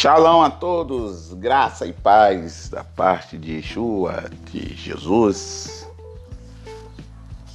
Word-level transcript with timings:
Shalom 0.00 0.42
a 0.42 0.48
todos, 0.48 1.34
graça 1.34 1.84
e 1.84 1.92
paz 1.92 2.68
da 2.68 2.84
parte 2.84 3.36
de 3.36 3.54
Yeshua, 3.54 4.30
de 4.48 4.72
Jesus. 4.76 5.88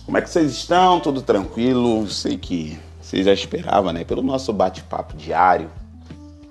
Como 0.05 0.17
é 0.17 0.21
que 0.21 0.29
vocês 0.29 0.51
estão? 0.51 0.99
Tudo 0.99 1.21
tranquilo? 1.21 2.05
Sei 2.09 2.37
que 2.37 2.77
vocês 2.99 3.25
já 3.25 3.31
esperavam, 3.31 3.93
né? 3.93 4.03
Pelo 4.03 4.21
nosso 4.21 4.51
bate-papo 4.51 5.15
diário, 5.15 5.71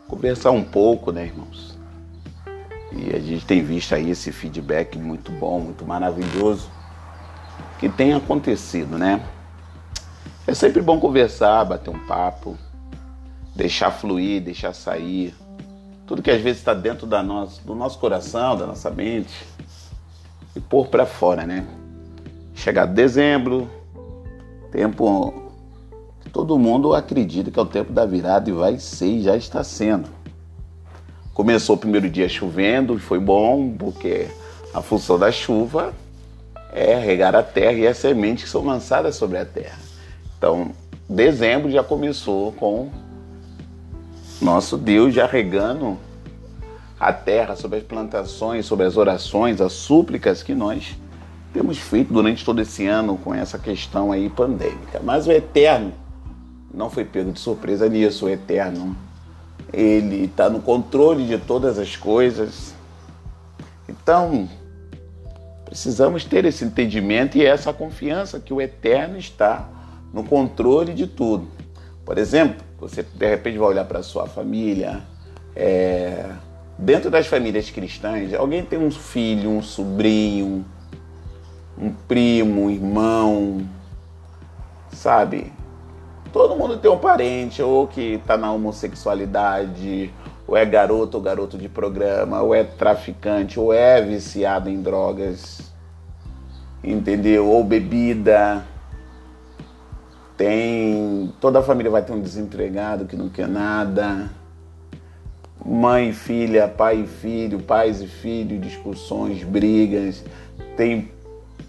conversar 0.09 0.52
um 0.52 0.64
pouco, 0.64 1.12
né, 1.12 1.27
irmãos? 1.27 1.78
E 2.90 3.14
a 3.14 3.20
gente 3.20 3.45
tem 3.45 3.62
visto 3.62 3.95
aí 3.95 4.09
esse 4.09 4.32
feedback 4.32 4.96
muito 4.96 5.30
bom, 5.32 5.61
muito 5.61 5.84
maravilhoso 5.84 6.70
que 7.79 7.90
tem 7.90 8.14
acontecido, 8.14 8.96
né? 8.96 9.22
É 10.46 10.54
sempre 10.54 10.80
bom 10.80 10.98
conversar, 10.98 11.66
bater 11.66 11.90
um 11.90 12.06
papo, 12.06 12.56
deixar 13.54 13.90
fluir, 13.90 14.40
deixar 14.40 14.73
sair 14.73 15.34
tudo 16.12 16.21
que 16.21 16.30
às 16.30 16.43
vezes 16.43 16.59
está 16.59 16.75
dentro 16.75 17.07
da 17.07 17.23
nossa, 17.23 17.62
do 17.62 17.75
nosso 17.75 17.98
coração, 17.98 18.55
da 18.55 18.66
nossa 18.66 18.91
mente, 18.91 19.33
e 20.55 20.61
pôr 20.61 20.88
para 20.88 21.07
fora, 21.07 21.47
né? 21.47 21.66
Chegar 22.55 22.85
dezembro, 22.85 23.66
tempo 24.71 25.51
que 26.21 26.29
todo 26.29 26.59
mundo 26.59 26.95
acredita 26.95 27.51
que 27.51 27.59
é 27.59 27.62
o 27.62 27.65
tempo 27.65 27.95
da 27.95 28.05
virada 28.05 28.51
e 28.51 28.52
vai 28.52 28.79
ser 28.79 29.07
e 29.07 29.23
já 29.23 29.38
está 29.38 29.65
sendo. 29.65 30.07
Começou 31.33 31.77
o 31.77 31.79
primeiro 31.79 32.11
dia 32.11 32.29
chovendo 32.29 32.95
e 32.95 32.99
foi 32.99 33.19
bom, 33.19 33.74
porque 33.79 34.29
a 34.74 34.83
função 34.83 35.19
da 35.19 35.33
chuva 35.33 35.95
é 36.74 36.95
regar 36.95 37.35
a 37.35 37.43
terra 37.43 37.73
e 37.73 37.87
as 37.87 37.97
sementes 37.97 38.45
que 38.45 38.51
são 38.51 38.63
lançadas 38.63 39.16
sobre 39.16 39.38
a 39.38 39.47
terra. 39.47 39.79
Então, 40.37 40.73
dezembro 41.09 41.71
já 41.71 41.83
começou 41.83 42.52
com 42.52 42.91
nosso 44.43 44.76
Deus 44.76 45.15
já 45.15 45.26
regando 45.26 45.96
a 46.98 47.12
terra 47.12 47.57
sobre 47.57 47.79
as 47.79 47.85
plantações, 47.85 48.66
sobre 48.66 48.87
as 48.87 48.96
orações, 48.96 49.60
as 49.60 49.73
súplicas 49.73 50.43
que 50.43 50.54
nós 50.54 50.96
temos 51.52 51.79
feito 51.79 52.12
durante 52.12 52.45
todo 52.45 52.60
esse 52.60 52.87
ano 52.87 53.16
com 53.18 53.35
essa 53.35 53.59
questão 53.59 54.13
aí 54.13 54.29
pandêmica. 54.29 55.01
Mas 55.02 55.26
o 55.26 55.32
Eterno 55.32 55.93
não 56.73 56.88
foi 56.88 57.04
pego 57.04 57.32
de 57.32 57.40
surpresa 57.40 57.88
nisso. 57.88 58.26
O 58.26 58.29
Eterno, 58.29 58.96
ele 59.73 60.24
está 60.24 60.48
no 60.48 60.60
controle 60.60 61.26
de 61.26 61.38
todas 61.38 61.79
as 61.79 61.96
coisas. 61.96 62.74
Então, 63.88 64.48
precisamos 65.65 66.25
ter 66.25 66.44
esse 66.44 66.65
entendimento 66.65 67.37
e 67.37 67.44
essa 67.44 67.72
confiança 67.72 68.41
que 68.41 68.54
o 68.54 68.60
Eterno 68.60 69.19
está 69.19 69.69
no 70.12 70.25
controle 70.25 70.94
de 70.94 71.06
tudo. 71.06 71.48
Por 72.04 72.16
exemplo, 72.16 72.72
você 72.83 73.05
de 73.05 73.28
repente 73.28 73.59
vai 73.59 73.69
olhar 73.69 73.84
para 73.84 74.03
sua 74.03 74.27
família, 74.27 75.03
é, 75.55 76.27
dentro 76.77 77.12
das 77.12 77.28
famílias 77.28 77.71
cristãs, 77.71 78.34
alguém 78.34 78.65
tem 78.65 78.77
um 78.77 78.91
filho, 78.91 79.50
um 79.50 79.62
sobrinho, 79.62 80.65
um 81.78 81.93
primo, 81.93 82.62
um 82.62 82.71
irmão, 82.71 83.60
sabe? 84.91 85.53
Todo 86.33 86.56
mundo 86.56 86.77
tem 86.77 86.91
um 86.91 86.99
parente, 86.99 87.62
ou 87.62 87.87
que 87.87 88.15
está 88.15 88.37
na 88.37 88.50
homossexualidade, 88.50 90.12
ou 90.44 90.56
é 90.56 90.66
garoto 90.66 91.19
ou 91.19 91.22
garoto 91.22 91.56
de 91.56 91.69
programa, 91.69 92.43
ou 92.43 92.53
é 92.53 92.65
traficante, 92.65 93.60
ou 93.60 93.72
é 93.72 94.03
viciado 94.03 94.69
em 94.69 94.83
drogas, 94.83 95.72
entendeu? 96.83 97.47
Ou 97.47 97.62
bebida 97.62 98.66
tem. 100.37 101.33
Toda 101.41 101.59
a 101.61 101.62
família 101.62 101.91
vai 101.91 102.03
ter 102.03 102.12
um 102.12 102.21
desempregado 102.21 103.06
que 103.06 103.16
não 103.16 103.28
quer 103.28 103.49
nada. 103.49 104.31
Mãe 105.65 106.11
e 106.11 106.12
filha, 106.12 106.66
pai 106.66 107.03
e 107.03 107.06
filho, 107.06 107.60
pais 107.60 108.00
e 108.03 108.06
filho, 108.06 108.59
discussões, 108.59 109.44
brigas. 109.44 110.25
Tem 110.76 111.10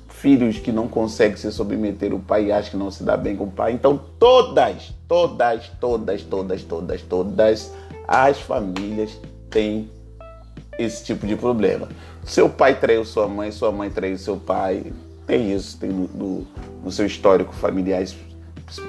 filhos 0.08 0.58
que 0.58 0.72
não 0.72 0.88
conseguem 0.88 1.36
se 1.36 1.52
submeter 1.52 2.14
o 2.14 2.20
pai 2.20 2.46
e 2.46 2.52
acham 2.52 2.72
que 2.72 2.78
não 2.78 2.90
se 2.90 3.04
dá 3.04 3.18
bem 3.18 3.36
com 3.36 3.44
o 3.44 3.52
pai. 3.52 3.74
Então, 3.74 4.00
todas, 4.18 4.94
todas, 5.08 5.70
todas, 5.80 6.24
todas, 6.24 6.64
todas, 6.64 7.02
todas 7.02 7.74
as 8.08 8.40
famílias 8.40 9.20
têm 9.50 9.90
esse 10.80 11.04
tipo 11.04 11.28
de 11.28 11.36
problema. 11.36 11.90
Seu 12.24 12.50
pai 12.50 12.80
traiu 12.80 13.04
sua 13.06 13.28
mãe, 13.28 13.52
sua 13.52 13.72
mãe 13.72 13.90
traiu 13.90 14.18
seu 14.18 14.38
pai. 14.38 14.94
Tem 15.28 15.54
isso, 15.54 15.78
tem 15.78 15.90
no, 15.90 16.08
no, 16.08 16.48
no 16.86 16.92
seu 16.92 17.06
histórico 17.06 17.54
familiar 17.54 18.02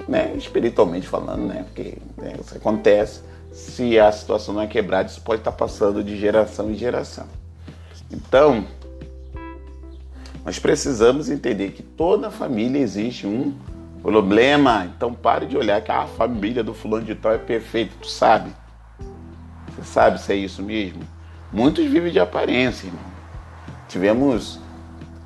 né, 0.09 0.35
espiritualmente 0.37 1.07
falando, 1.07 1.47
né? 1.47 1.65
Porque 1.65 1.99
né, 2.17 2.35
isso 2.41 2.57
acontece. 2.57 3.21
Se 3.53 3.99
a 3.99 4.11
situação 4.11 4.55
não 4.55 4.63
é 4.63 4.67
quebrada, 4.67 5.09
isso 5.09 5.21
pode 5.21 5.41
estar 5.41 5.53
passando 5.53 6.03
de 6.03 6.17
geração 6.17 6.71
em 6.71 6.75
geração. 6.75 7.27
Então, 8.11 8.65
nós 10.45 10.59
precisamos 10.59 11.31
entender 11.31 11.71
que 11.71 11.83
toda 11.83 12.31
família 12.31 12.81
existe 12.81 13.27
um 13.27 13.55
problema. 14.03 14.85
Então 14.85 15.15
pare 15.15 15.47
de 15.47 15.57
olhar 15.57 15.81
que 15.81 15.91
a 15.91 16.07
família 16.07 16.63
do 16.63 16.75
fulano 16.75 17.05
de 17.05 17.15
tal 17.15 17.33
é 17.33 17.39
perfeita. 17.39 17.93
Tu 18.01 18.09
sabe? 18.09 18.51
Você 19.75 19.85
sabe 19.85 20.21
se 20.21 20.33
é 20.33 20.37
isso 20.37 20.63
mesmo? 20.63 21.03
Muitos 21.53 21.85
vivem 21.87 22.13
de 22.13 22.21
aparência, 22.21 22.87
irmão. 22.87 23.03
Tivemos 23.89 24.59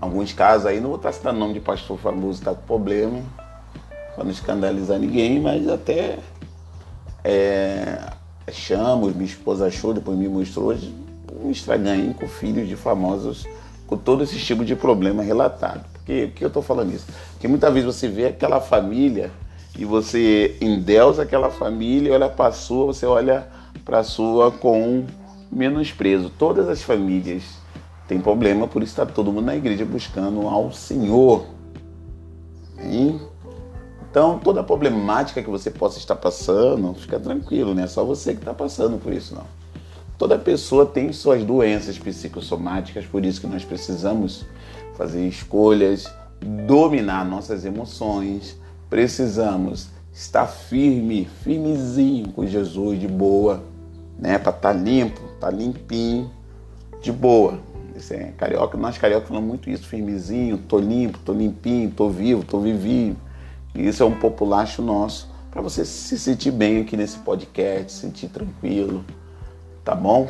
alguns 0.01 0.33
casos 0.33 0.67
aí, 0.67 0.81
não 0.81 0.89
vou 0.89 0.97
estar 0.97 1.13
citando 1.13 1.37
o 1.37 1.41
nome 1.41 1.55
de 1.55 1.61
pastor 1.61 1.99
famoso, 1.99 2.39
está 2.39 2.55
com 2.55 2.63
problema 2.63 3.23
para 4.19 4.25
não 4.25 4.33
escandalizar 4.33 4.99
ninguém, 4.99 5.41
mas 5.41 5.69
até 5.69 6.19
é, 7.23 8.01
minha 9.15 9.25
esposa 9.25 9.67
achou, 9.67 9.95
depois 9.95 10.19
me 10.19 10.29
mostrou 10.29 10.75
um 11.41 11.53
estraganho 11.53 12.13
com 12.15 12.27
filhos 12.27 12.69
de 12.69 12.75
famosos 12.75 13.47
com 13.87 13.97
todo 13.97 14.25
esse 14.25 14.37
tipo 14.37 14.65
de 14.65 14.75
problema 14.75 15.23
relatado. 15.23 15.85
Porque 15.93 16.33
que 16.35 16.43
eu 16.43 16.49
estou 16.49 16.65
falando 16.65 16.93
isso? 16.93 17.07
Porque 17.31 17.47
muitas 17.47 17.73
vezes 17.73 17.95
você 17.95 18.09
vê 18.09 18.27
aquela 18.27 18.61
família 18.61 19.31
e 19.79 19.85
você 19.85 20.57
endeusa 20.61 21.23
aquela 21.23 21.49
família, 21.49 22.13
olha 22.13 22.29
para 22.29 22.49
a 22.49 22.53
sua, 22.53 22.87
você 22.87 23.07
olha 23.07 23.47
para 23.85 24.01
a 24.01 24.03
sua 24.03 24.51
com 24.51 25.05
menosprezo. 25.49 26.29
Todas 26.29 26.69
as 26.69 26.83
famílias 26.83 27.45
têm 28.09 28.21
problema, 28.21 28.67
por 28.67 28.83
isso 28.83 28.91
está 28.91 29.07
todo 29.07 29.33
mundo 29.33 29.45
na 29.45 29.55
igreja 29.55 29.85
buscando 29.85 30.49
ao 30.49 30.73
Senhor. 30.73 31.47
Hein? 32.81 33.28
Então, 34.11 34.39
toda 34.39 34.63
problemática 34.63 35.43
que 35.43 35.51
você 35.51 35.71
possa 35.71 35.99
estar 35.99 36.17
passando, 36.17 36.95
fica 36.95 37.21
tranquilo, 37.21 37.75
não 37.75 37.83
é 37.83 37.87
só 37.87 38.05
você 38.05 38.33
que 38.33 38.41
está 38.41 38.55
passando 38.55 38.99
por 38.99 39.13
isso, 39.13 39.35
não. 39.35 39.45
Toda 40.17 40.39
pessoa 40.39 40.87
tem 40.87 41.13
suas 41.13 41.45
doenças 41.45 41.99
psicossomáticas, 41.99 43.05
por 43.05 43.25
isso 43.25 43.41
que 43.41 43.47
nós 43.47 43.65
precisamos 43.65 44.47
fazer 44.97 45.29
escolhas, 45.29 46.11
dominar 46.67 47.25
nossas 47.25 47.65
emoções, 47.65 48.59
precisamos 48.89 49.89
estar 50.13 50.47
firme, 50.47 51.29
firmezinho 51.45 52.31
com 52.31 52.47
Jesus, 52.47 52.99
de 52.99 53.07
boa, 53.07 53.63
né? 54.19 54.39
Para 54.39 54.51
estar 54.51 54.73
tá 54.73 54.73
limpo, 54.73 55.21
estar 55.35 55.51
tá 55.51 55.51
limpinho, 55.51 56.31
de 57.01 57.13
boa. 57.13 57.61
Isso 57.95 58.15
é 58.15 58.33
carioca, 58.37 58.77
nós 58.79 58.97
carioca 58.97 59.27
falamos 59.27 59.49
muito 59.49 59.69
isso, 59.69 59.87
firmezinho, 59.87 60.57
tô 60.57 60.79
limpo, 60.79 61.19
tô 61.25 61.33
limpinho, 61.33 61.91
tô 61.91 62.09
vivo, 62.09 62.43
tô 62.43 62.59
vivinho 62.59 63.17
e 63.75 63.87
isso 63.87 64.03
é 64.03 64.07
um 64.07 64.19
populacho 64.19 64.83
nosso 64.83 65.29
para 65.51 65.63
você 65.63 65.85
se 65.85 66.19
sentir 66.19 66.51
bem 66.51 66.83
aqui 66.83 66.97
nesse 66.97 67.19
podcast, 67.19 67.91
se 67.91 68.01
sentir 68.01 68.29
tranquilo, 68.29 69.05
tá 69.85 69.95
bom? 69.95 70.29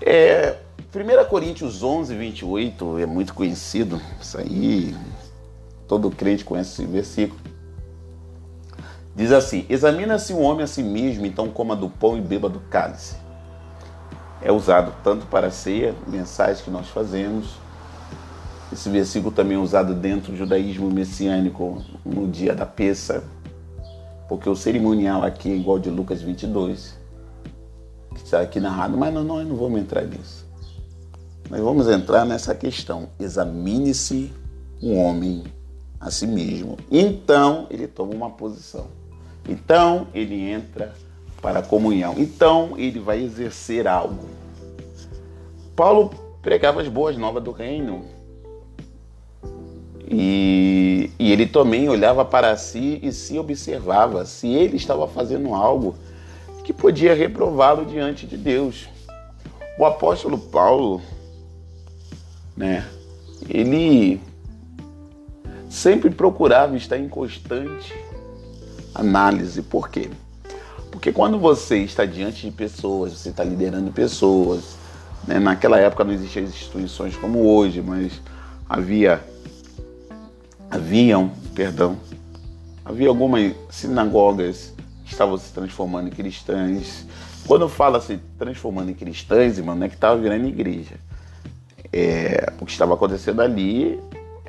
É, 0.00 0.56
1 0.94 1.28
Coríntios 1.28 1.82
11, 1.82 2.14
28 2.14 2.98
é 2.98 3.06
muito 3.06 3.34
conhecido, 3.34 4.00
isso 4.20 4.38
aí 4.38 4.96
todo 5.86 6.10
crente 6.10 6.44
conhece 6.44 6.82
esse 6.82 6.90
versículo. 6.90 7.40
Diz 9.16 9.32
assim: 9.32 9.66
Examina-se 9.68 10.32
o 10.32 10.38
homem 10.38 10.62
a 10.62 10.66
si 10.66 10.82
mesmo, 10.82 11.26
então 11.26 11.48
coma 11.48 11.74
do 11.74 11.90
pão 11.90 12.16
e 12.16 12.20
beba 12.20 12.48
do 12.48 12.60
cálice. 12.60 13.16
É 14.40 14.52
usado 14.52 14.94
tanto 15.02 15.26
para 15.26 15.48
a 15.48 15.50
ceia, 15.50 15.94
mensagens 16.06 16.60
que 16.60 16.70
nós 16.70 16.88
fazemos, 16.88 17.56
esse 18.72 18.88
versículo 18.90 19.32
também 19.32 19.56
é 19.56 19.60
usado 19.60 19.94
dentro 19.94 20.32
do 20.32 20.38
judaísmo 20.38 20.90
messiânico 20.90 21.82
no 22.04 22.28
dia 22.28 22.54
da 22.54 22.66
peça, 22.66 23.24
porque 24.28 24.48
o 24.48 24.54
cerimonial 24.54 25.22
aqui 25.22 25.50
é 25.50 25.56
igual 25.56 25.78
de 25.78 25.88
Lucas 25.88 26.20
22, 26.20 26.98
que 28.14 28.22
está 28.22 28.40
aqui 28.40 28.60
narrado, 28.60 28.96
mas 28.96 29.12
nós 29.14 29.46
não 29.46 29.56
vamos 29.56 29.80
entrar 29.80 30.04
nisso. 30.04 30.46
Nós 31.48 31.60
vamos 31.60 31.88
entrar 31.88 32.26
nessa 32.26 32.54
questão. 32.54 33.08
Examine-se 33.18 34.30
um 34.82 34.98
homem 34.98 35.44
a 35.98 36.10
si 36.10 36.26
mesmo. 36.26 36.76
Então 36.90 37.66
ele 37.70 37.86
toma 37.86 38.12
uma 38.12 38.28
posição. 38.28 38.88
Então 39.48 40.08
ele 40.12 40.38
entra 40.42 40.92
para 41.40 41.60
a 41.60 41.62
comunhão. 41.62 42.14
Então 42.18 42.74
ele 42.76 43.00
vai 43.00 43.22
exercer 43.22 43.88
algo. 43.88 44.28
Paulo 45.74 46.10
pregava 46.42 46.82
as 46.82 46.88
boas 46.88 47.16
novas 47.16 47.42
do 47.42 47.50
reino 47.50 48.17
e, 50.10 51.10
e 51.18 51.30
ele 51.32 51.46
também 51.46 51.88
olhava 51.88 52.24
para 52.24 52.56
si 52.56 52.98
e 53.02 53.12
se 53.12 53.38
observava 53.38 54.24
se 54.24 54.48
ele 54.48 54.76
estava 54.76 55.06
fazendo 55.06 55.54
algo 55.54 55.94
que 56.64 56.72
podia 56.72 57.14
reprová-lo 57.14 57.84
diante 57.84 58.26
de 58.26 58.36
Deus. 58.36 58.88
O 59.78 59.84
apóstolo 59.84 60.38
Paulo, 60.38 61.02
né, 62.56 62.86
ele 63.48 64.20
sempre 65.68 66.10
procurava 66.10 66.76
estar 66.76 66.96
em 66.96 67.08
constante 67.08 67.94
análise. 68.94 69.60
Por 69.62 69.90
quê? 69.90 70.10
Porque 70.90 71.12
quando 71.12 71.38
você 71.38 71.78
está 71.78 72.06
diante 72.06 72.46
de 72.46 72.50
pessoas, 72.50 73.12
você 73.12 73.28
está 73.28 73.44
liderando 73.44 73.92
pessoas, 73.92 74.76
né? 75.26 75.38
naquela 75.38 75.78
época 75.78 76.02
não 76.02 76.12
existiam 76.12 76.44
instituições 76.44 77.14
como 77.14 77.46
hoje, 77.46 77.82
mas 77.82 78.20
havia 78.68 79.22
haviam, 80.70 81.30
perdão, 81.54 81.96
havia 82.84 83.08
algumas 83.08 83.54
sinagogas 83.70 84.74
que 85.04 85.12
estavam 85.12 85.36
se 85.36 85.52
transformando 85.52 86.08
em 86.08 86.10
cristãs. 86.10 87.06
Quando 87.46 87.68
fala 87.68 88.00
se 88.00 88.18
transformando 88.38 88.90
em 88.90 88.94
cristãs, 88.94 89.58
irmão, 89.58 89.74
não 89.74 89.86
é 89.86 89.88
que 89.88 89.94
estava 89.94 90.20
virando 90.20 90.46
igreja. 90.46 90.96
É, 91.92 92.52
o 92.60 92.66
que 92.66 92.72
estava 92.72 92.94
acontecendo 92.94 93.40
ali 93.40 93.98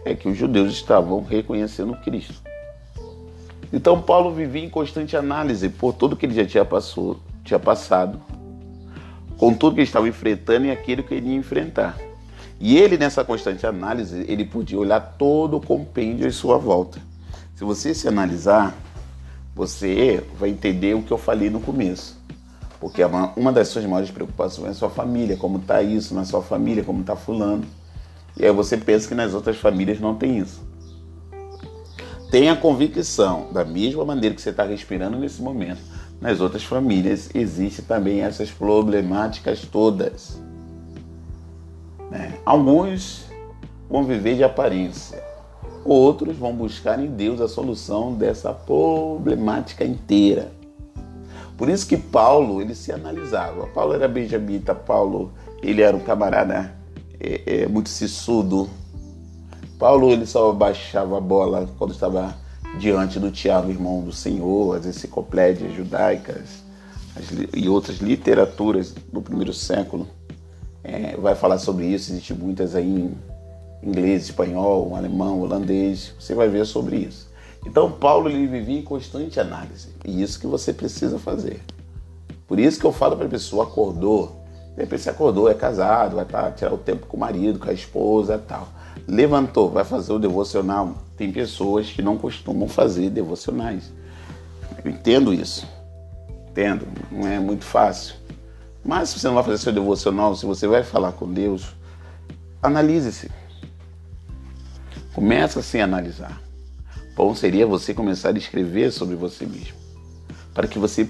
é 0.04 0.14
que 0.14 0.28
os 0.28 0.38
judeus 0.38 0.74
estavam 0.74 1.24
reconhecendo 1.24 1.96
Cristo. 1.98 2.42
Então 3.72 4.02
Paulo 4.02 4.34
vivia 4.34 4.64
em 4.64 4.70
constante 4.70 5.16
análise 5.16 5.70
por 5.70 5.94
tudo 5.94 6.16
que 6.16 6.26
ele 6.26 6.34
já 6.34 6.46
tinha, 6.46 6.66
passou, 6.66 7.20
tinha 7.44 7.60
passado, 7.60 8.20
com 9.38 9.54
tudo 9.54 9.76
que 9.76 9.82
ele 9.82 9.88
estava 9.88 10.08
enfrentando 10.08 10.66
e 10.66 10.72
aquilo 10.72 11.04
que 11.04 11.14
ele 11.14 11.30
ia 11.30 11.36
enfrentar. 11.36 11.98
E 12.60 12.78
ele, 12.78 12.98
nessa 12.98 13.24
constante 13.24 13.66
análise, 13.66 14.26
ele 14.28 14.44
podia 14.44 14.78
olhar 14.78 15.00
todo 15.18 15.58
o 15.58 15.62
compêndio 15.62 16.28
em 16.28 16.32
sua 16.32 16.58
volta. 16.58 17.00
Se 17.56 17.64
você 17.64 17.94
se 17.94 18.08
analisar, 18.08 18.76
você 19.56 20.24
vai 20.38 20.50
entender 20.50 20.94
o 20.94 21.02
que 21.02 21.12
eu 21.12 21.18
falei 21.18 21.50
no 21.50 21.62
começo. 21.62 22.18
Porque 22.80 23.02
uma 23.36 23.52
das 23.52 23.70
suas 23.70 23.86
maiores 23.86 24.12
preocupações 24.12 24.68
é 24.68 24.72
a 24.72 24.74
sua 24.74 24.90
família, 24.90 25.38
como 25.38 25.58
está 25.58 25.82
isso 25.82 26.14
na 26.14 26.26
sua 26.26 26.42
família, 26.42 26.84
como 26.84 27.02
está 27.02 27.16
fulano. 27.16 27.66
E 28.38 28.46
aí 28.46 28.52
você 28.52 28.78
pensa 28.78 29.08
que 29.08 29.16
nas 29.16 29.34
outras 29.34 29.58
famílias 29.58 30.00
não 30.00 30.16
tem 30.16 30.38
isso. 30.38 30.62
Tenha 32.32 32.56
convicção, 32.56 33.52
da 33.52 33.66
mesma 33.66 34.06
maneira 34.06 34.36
que 34.36 34.42
você 34.42 34.52
está 34.52 34.64
respirando 34.64 35.18
nesse 35.18 35.42
momento, 35.42 35.82
nas 36.22 36.40
outras 36.40 36.64
famílias 36.64 37.30
existem 37.34 37.84
também 37.84 38.22
essas 38.22 38.52
problemáticas 38.52 39.62
todas. 39.62 40.40
Né? 42.10 42.34
Alguns 42.46 43.26
vão 43.90 44.04
viver 44.04 44.36
de 44.36 44.44
aparência, 44.44 45.24
outros 45.84 46.38
vão 46.38 46.54
buscar 46.54 47.00
em 47.00 47.08
Deus 47.08 47.42
a 47.42 47.48
solução 47.48 48.14
dessa 48.14 48.54
problemática 48.54 49.84
inteira. 49.84 50.52
Por 51.58 51.68
isso 51.68 51.86
que 51.86 51.98
Paulo 51.98 52.62
ele 52.62 52.74
se 52.74 52.92
analisava. 52.92 53.68
Paulo 53.68 53.94
era 53.94 54.08
benjamita, 54.08 54.74
Paulo 54.74 55.34
ele 55.62 55.82
era 55.82 55.96
um 55.96 56.00
camarada 56.00 56.74
é, 57.20 57.64
é, 57.64 57.68
muito 57.68 57.90
sissudo. 57.90 58.70
Paulo 59.78 60.10
ele 60.10 60.26
só 60.26 60.52
baixava 60.54 61.18
a 61.18 61.22
bola 61.22 61.70
quando 61.78 61.92
estava 61.92 62.34
diante 62.80 63.20
do 63.20 63.30
Tiago, 63.30 63.70
irmão 63.70 64.02
do 64.02 64.12
Senhor, 64.14 64.78
as 64.78 64.86
enciclopédias 64.86 65.74
judaicas 65.74 66.64
as, 67.16 67.26
e 67.54 67.68
outras 67.68 67.98
literaturas 67.98 68.94
do 69.12 69.22
primeiro 69.22 69.54
século. 69.54 70.08
É, 70.90 71.16
vai 71.18 71.36
falar 71.36 71.60
sobre 71.60 71.86
isso, 71.86 72.12
existem 72.12 72.36
muitas 72.36 72.74
aí 72.74 72.90
em 73.84 73.88
inglês, 73.88 74.24
espanhol, 74.24 74.96
alemão, 74.96 75.40
holandês. 75.40 76.16
Você 76.20 76.34
vai 76.34 76.50
ver 76.50 76.66
sobre 76.66 76.98
isso. 76.98 77.30
Então 77.66 77.92
Paulo 77.92 78.28
ele 78.28 78.48
vivia 78.48 78.80
em 78.80 78.82
constante 78.82 79.40
análise 79.40 79.90
e 80.04 80.22
isso 80.22 80.40
que 80.40 80.48
você 80.48 80.74
precisa 80.74 81.20
fazer. 81.20 81.62
Por 82.48 82.60
isso 82.60 82.80
que 82.80 82.86
eu 82.86 82.92
falo 82.92 83.16
para 83.16 83.28
a 83.28 83.30
pessoa 83.30 83.66
acordou, 83.66 84.42
de 84.76 84.82
repente 84.82 85.04
você 85.04 85.10
acordou, 85.12 85.48
é 85.48 85.54
casado, 85.54 86.16
vai 86.16 86.26
pra 86.26 86.52
tirar 86.52 86.74
o 86.74 86.78
tempo 86.78 87.06
com 87.06 87.18
o 87.18 87.20
marido, 87.20 87.60
com 87.60 87.70
a 87.70 87.74
esposa 87.74 88.36
e 88.36 88.48
tal. 88.48 88.68
Levantou, 89.08 89.70
vai 89.70 89.84
fazer 89.84 90.14
o 90.14 90.20
devocional. 90.20 90.96
Tem 91.16 91.32
pessoas 91.32 91.92
que 91.92 92.02
não 92.02 92.18
costumam 92.18 92.68
fazer 92.68 93.10
devocionais. 93.10 93.92
Eu 94.84 94.90
entendo 94.90 95.34
isso. 95.34 95.68
Entendo, 96.50 96.88
não 97.12 97.28
é 97.28 97.40
muito 97.40 97.66
fácil. 97.66 98.16
Mas 98.84 99.10
se 99.10 99.20
você 99.20 99.28
não 99.28 99.36
vai 99.36 99.44
fazer 99.44 99.58
seu 99.58 99.74
devocional, 99.74 100.36
se 100.36 100.46
você 100.46 100.68
vai 100.68 100.84
falar 100.84 101.12
com 101.12 101.32
Deus, 101.32 101.74
analise-se. 102.62 103.30
Começa 105.14 105.60
a 105.60 105.64
se 105.64 105.80
analisar. 105.80 106.42
Bom 107.16 107.36
seria 107.36 107.68
você 107.68 107.94
começar 107.94 108.30
a 108.30 108.38
escrever 108.38 108.92
sobre 108.92 109.16
você 109.16 109.46
mesmo, 109.46 109.76
para 110.54 110.68
que 110.68 110.80
você 110.80 111.10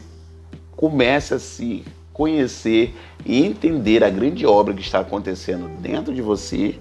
comece 0.75 1.35
a 1.35 1.39
se 1.39 1.85
conhecer 2.11 2.95
e 3.25 3.45
entender 3.45 4.03
a 4.03 4.09
grande 4.09 4.45
obra 4.45 4.73
que 4.73 4.81
está 4.81 4.99
acontecendo 4.99 5.69
dentro 5.79 6.13
de 6.13 6.21
você, 6.21 6.79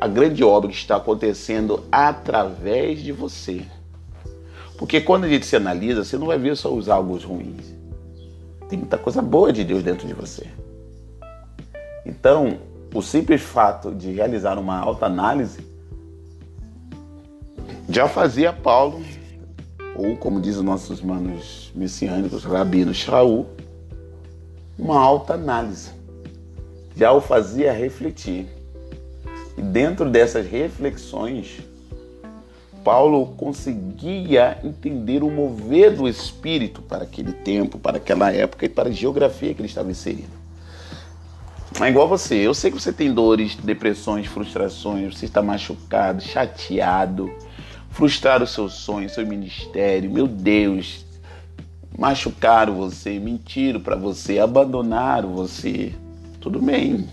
a 0.00 0.08
grande 0.08 0.42
obra 0.42 0.70
que 0.70 0.76
está 0.76 0.96
acontecendo 0.96 1.84
através 1.92 3.02
de 3.02 3.12
você. 3.12 3.66
Porque 4.78 5.00
quando 5.00 5.24
a 5.24 5.28
gente 5.28 5.44
se 5.44 5.56
analisa, 5.56 6.04
você 6.04 6.16
não 6.16 6.28
vai 6.28 6.38
ver 6.38 6.56
só 6.56 6.72
os 6.72 6.88
algo 6.88 7.16
ruins. 7.18 7.77
Tem 8.68 8.78
muita 8.78 8.98
coisa 8.98 9.22
boa 9.22 9.52
de 9.52 9.64
Deus 9.64 9.82
dentro 9.82 10.06
de 10.06 10.14
você. 10.14 10.46
Então, 12.04 12.58
o 12.94 13.02
simples 13.02 13.42
fato 13.42 13.94
de 13.94 14.12
realizar 14.12 14.58
uma 14.58 14.78
autoanálise 14.78 15.66
já 17.88 18.06
fazia 18.06 18.52
Paulo, 18.52 19.02
ou 19.96 20.14
como 20.16 20.40
diz 20.40 20.56
os 20.56 20.62
nossos 20.62 21.00
manos 21.00 21.72
messiânicos, 21.74 22.44
Rabino 22.44 22.92
Shaul, 22.92 23.46
uma 24.78 25.00
alta 25.00 25.34
análise. 25.34 25.90
Já 26.94 27.12
o 27.12 27.20
fazia 27.20 27.72
refletir. 27.72 28.46
E 29.56 29.62
dentro 29.62 30.10
dessas 30.10 30.46
reflexões, 30.46 31.60
Paulo 32.88 33.34
conseguia 33.36 34.56
entender 34.64 35.22
o 35.22 35.30
mover 35.30 35.94
do 35.94 36.08
espírito 36.08 36.80
para 36.80 37.04
aquele 37.04 37.34
tempo, 37.34 37.78
para 37.78 37.98
aquela 37.98 38.32
época 38.32 38.64
e 38.64 38.68
para 38.70 38.88
a 38.88 38.92
geografia 38.92 39.52
que 39.52 39.60
ele 39.60 39.68
estava 39.68 39.90
inserido. 39.90 40.30
É 41.78 41.86
igual 41.86 42.08
você, 42.08 42.36
eu 42.36 42.54
sei 42.54 42.70
que 42.70 42.80
você 42.80 42.90
tem 42.90 43.12
dores, 43.12 43.56
depressões, 43.56 44.26
frustrações, 44.26 45.14
você 45.14 45.26
está 45.26 45.42
machucado, 45.42 46.22
chateado, 46.22 47.30
frustraram 47.90 48.44
o 48.44 48.48
seu 48.48 48.70
sonho, 48.70 49.10
seu 49.10 49.26
ministério. 49.26 50.10
Meu 50.10 50.26
Deus, 50.26 51.04
machucaram 51.94 52.74
você, 52.74 53.18
mentiram 53.18 53.80
para 53.80 53.96
você, 53.96 54.38
abandonaram 54.38 55.34
você. 55.34 55.94
Tudo 56.40 56.58
bem, 56.58 57.06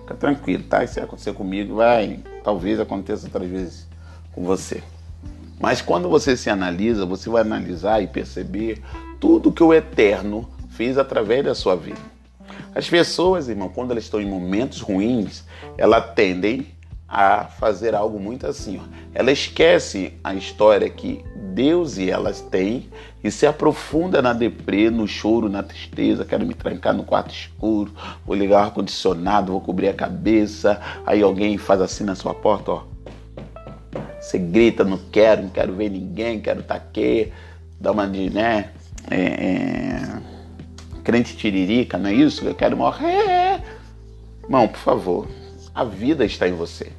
fica 0.00 0.16
tranquilo, 0.16 0.64
tá? 0.64 0.82
Isso 0.82 0.96
vai 0.96 1.04
acontecer 1.04 1.32
comigo, 1.32 1.76
vai, 1.76 2.18
talvez 2.42 2.80
aconteça 2.80 3.26
outras 3.26 3.48
vezes 3.48 3.86
com 4.32 4.42
você. 4.42 4.82
Mas 5.62 5.80
quando 5.80 6.08
você 6.08 6.36
se 6.36 6.50
analisa, 6.50 7.06
você 7.06 7.30
vai 7.30 7.42
analisar 7.42 8.02
e 8.02 8.08
perceber 8.08 8.82
tudo 9.20 9.52
que 9.52 9.62
o 9.62 9.72
Eterno 9.72 10.50
fez 10.70 10.98
através 10.98 11.44
da 11.44 11.54
sua 11.54 11.76
vida. 11.76 12.00
As 12.74 12.90
pessoas, 12.90 13.48
irmão, 13.48 13.68
quando 13.68 13.92
elas 13.92 14.02
estão 14.02 14.20
em 14.20 14.28
momentos 14.28 14.80
ruins, 14.80 15.44
elas 15.78 16.14
tendem 16.16 16.66
a 17.08 17.44
fazer 17.44 17.94
algo 17.94 18.18
muito 18.18 18.44
assim. 18.44 18.80
Ó. 18.82 18.82
Ela 19.14 19.30
esquece 19.30 20.14
a 20.24 20.34
história 20.34 20.90
que 20.90 21.24
Deus 21.54 21.96
e 21.96 22.10
elas 22.10 22.40
têm 22.40 22.88
e 23.22 23.30
se 23.30 23.46
aprofunda 23.46 24.20
na 24.20 24.32
deprê, 24.32 24.90
no 24.90 25.06
choro, 25.06 25.48
na 25.48 25.62
tristeza. 25.62 26.24
Quero 26.24 26.44
me 26.44 26.54
trancar 26.54 26.92
no 26.92 27.04
quarto 27.04 27.32
escuro, 27.32 27.92
vou 28.26 28.34
ligar 28.34 28.62
o 28.62 28.64
ar-condicionado, 28.64 29.52
vou 29.52 29.60
cobrir 29.60 29.86
a 29.86 29.94
cabeça. 29.94 30.80
Aí 31.06 31.22
alguém 31.22 31.56
faz 31.56 31.80
assim 31.80 32.02
na 32.02 32.16
sua 32.16 32.34
porta, 32.34 32.72
ó. 32.72 32.91
Você 34.22 34.38
grita, 34.38 34.84
não 34.84 34.96
quero, 34.96 35.42
não 35.42 35.48
quero 35.50 35.74
ver 35.74 35.90
ninguém, 35.90 36.40
quero 36.40 36.60
estar 36.60 36.78
tá. 36.78 37.00
Dá 37.80 37.90
uma 37.90 38.06
de, 38.06 38.30
né? 38.30 38.70
É, 39.10 39.16
é, 39.16 40.22
crente 41.02 41.36
tiririca, 41.36 41.98
não 41.98 42.08
é 42.08 42.14
isso? 42.14 42.44
Eu 42.44 42.54
quero 42.54 42.76
morrer. 42.76 43.60
Irmão, 44.44 44.68
por 44.68 44.78
favor, 44.78 45.28
a 45.74 45.82
vida 45.82 46.24
está 46.24 46.48
em 46.48 46.52
você. 46.52 46.92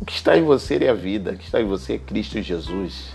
O 0.00 0.06
que 0.06 0.12
está 0.12 0.34
em 0.34 0.42
você 0.42 0.76
é 0.82 0.88
a 0.88 0.94
vida, 0.94 1.32
o 1.32 1.36
que 1.36 1.44
está 1.44 1.60
em 1.60 1.66
você 1.66 1.94
é 1.94 1.98
Cristo 1.98 2.40
Jesus. 2.40 3.10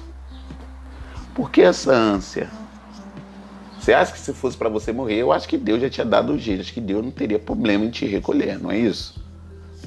Por 1.34 1.50
que 1.50 1.64
essa 1.64 1.92
ânsia? 1.92 2.48
Você 3.80 3.92
acha 3.92 4.12
que 4.12 4.20
se 4.20 4.34
fosse 4.34 4.56
para 4.56 4.70
você 4.70 4.94
morrer, 4.94 5.16
eu 5.16 5.32
acho 5.32 5.48
que 5.48 5.58
Deus 5.58 5.82
já 5.82 5.90
tinha 5.90 6.06
dado 6.06 6.34
o 6.34 6.38
jeito, 6.38 6.62
acho 6.62 6.74
que 6.74 6.80
Deus 6.80 7.04
não 7.04 7.12
teria 7.12 7.40
problema 7.40 7.84
em 7.84 7.90
te 7.90 8.06
recolher, 8.06 8.60
não 8.60 8.70
é 8.70 8.78
isso? 8.78 9.23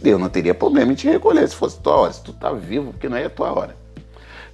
Deus 0.00 0.20
não 0.20 0.28
teria 0.28 0.54
problema 0.54 0.92
em 0.92 0.94
te 0.94 1.08
recolher 1.08 1.48
se 1.48 1.54
fosse 1.54 1.80
tua 1.80 1.96
hora, 1.96 2.12
se 2.12 2.22
tu 2.22 2.32
tá 2.32 2.52
vivo, 2.52 2.92
porque 2.92 3.08
não 3.08 3.16
é 3.16 3.24
a 3.24 3.30
tua 3.30 3.52
hora. 3.52 3.76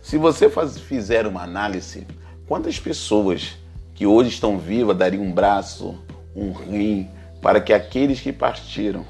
Se 0.00 0.16
você 0.16 0.48
faz, 0.48 0.78
fizer 0.78 1.26
uma 1.26 1.42
análise, 1.42 2.06
quantas 2.46 2.78
pessoas 2.78 3.56
que 3.94 4.06
hoje 4.06 4.30
estão 4.30 4.58
vivas 4.58 4.96
dariam 4.96 5.22
um 5.22 5.32
braço, 5.32 5.98
um 6.34 6.52
rim, 6.52 7.08
para 7.40 7.60
que 7.60 7.72
aqueles 7.72 8.20
que 8.20 8.32
partiram 8.32 9.04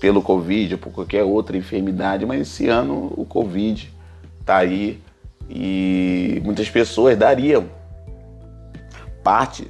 pelo 0.00 0.20
Covid 0.20 0.74
ou 0.74 0.78
por 0.78 0.92
qualquer 0.92 1.22
outra 1.22 1.56
enfermidade, 1.56 2.26
mas 2.26 2.42
esse 2.42 2.68
ano 2.68 3.12
o 3.16 3.24
Covid 3.24 3.90
está 4.40 4.58
aí 4.58 5.00
e 5.48 6.40
muitas 6.44 6.68
pessoas 6.68 7.16
dariam 7.16 7.68
parte, 9.22 9.66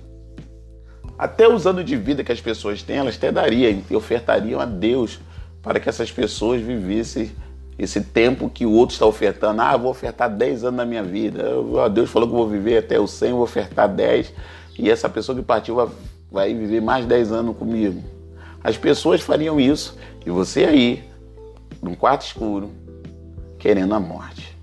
até 1.19 1.49
os 1.49 1.67
anos 1.67 1.85
de 1.85 1.97
vida 1.97 2.25
que 2.25 2.33
as 2.33 2.41
pessoas 2.41 2.83
têm, 2.83 2.97
elas 2.97 3.17
até 3.17 3.31
dariam 3.31 3.83
e 3.89 3.97
ofertariam 3.97 4.61
a 4.61 4.65
Deus 4.65 5.21
para 5.63 5.79
que 5.79 5.89
essas 5.89 6.11
pessoas 6.11 6.61
vivessem 6.61 7.31
esse 7.79 8.01
tempo 8.01 8.49
que 8.49 8.67
o 8.67 8.73
outro 8.73 8.95
está 8.95 9.07
ofertando. 9.07 9.61
Ah, 9.61 9.77
vou 9.77 9.91
ofertar 9.91 10.29
10 10.29 10.65
anos 10.65 10.77
da 10.77 10.85
minha 10.85 11.03
vida. 11.03 11.45
Deus 11.93 12.11
falou 12.11 12.29
que 12.29 12.35
vou 12.35 12.49
viver 12.49 12.79
até 12.79 12.99
o 12.99 13.07
100, 13.07 13.33
vou 13.33 13.43
ofertar 13.43 13.89
10. 13.89 14.33
E 14.79 14.91
essa 14.91 15.09
pessoa 15.09 15.37
que 15.37 15.43
partiu 15.43 15.77
vai, 15.77 15.89
vai 16.31 16.55
viver 16.55 16.81
mais 16.81 17.07
10 17.07 17.33
anos 17.33 17.57
comigo. 17.57 18.03
As 18.63 18.77
pessoas 18.77 19.21
fariam 19.21 19.59
isso 19.61 19.97
e 20.25 20.31
você 20.31 20.65
aí, 20.65 21.05
num 21.83 21.95
quarto 21.95 22.27
escuro, 22.27 22.71
querendo 23.59 23.95
a 23.95 24.01
morte. 24.01 24.57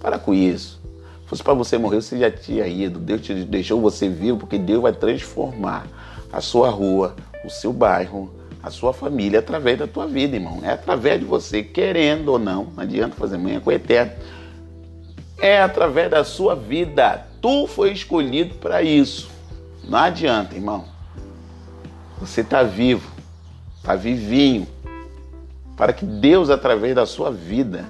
Para 0.00 0.18
com 0.18 0.34
isso. 0.34 0.83
Se 1.24 1.30
fosse 1.30 1.42
para 1.42 1.54
você 1.54 1.78
morrer, 1.78 2.02
você 2.02 2.18
já 2.18 2.30
tinha 2.30 2.66
ido. 2.66 2.98
Deus 2.98 3.22
te 3.22 3.32
deixou 3.32 3.80
você 3.80 4.08
vivo 4.10 4.38
porque 4.38 4.58
Deus 4.58 4.82
vai 4.82 4.92
transformar 4.92 5.86
a 6.30 6.40
sua 6.40 6.68
rua, 6.68 7.16
o 7.42 7.48
seu 7.48 7.72
bairro, 7.72 8.30
a 8.62 8.70
sua 8.70 8.92
família 8.92 9.38
através 9.38 9.78
da 9.78 9.86
tua 9.86 10.06
vida, 10.06 10.36
irmão. 10.36 10.60
É 10.62 10.70
através 10.70 11.18
de 11.20 11.24
você, 11.24 11.62
querendo 11.62 12.28
ou 12.28 12.38
não. 12.38 12.64
Não 12.76 12.82
adianta 12.82 13.16
fazer 13.16 13.38
manhã 13.38 13.58
com 13.58 13.70
o 13.70 13.72
eterno. 13.72 14.12
É 15.38 15.62
através 15.62 16.10
da 16.10 16.24
sua 16.24 16.54
vida. 16.54 17.26
Tu 17.40 17.66
foi 17.68 17.92
escolhido 17.92 18.56
para 18.56 18.82
isso. 18.82 19.30
Não 19.82 19.98
adianta, 19.98 20.54
irmão. 20.54 20.84
Você 22.20 22.42
está 22.42 22.62
vivo, 22.62 23.10
está 23.76 23.94
vivinho, 23.94 24.66
para 25.76 25.92
que 25.92 26.04
Deus, 26.04 26.50
através 26.50 26.94
da 26.94 27.06
sua 27.06 27.30
vida, 27.30 27.86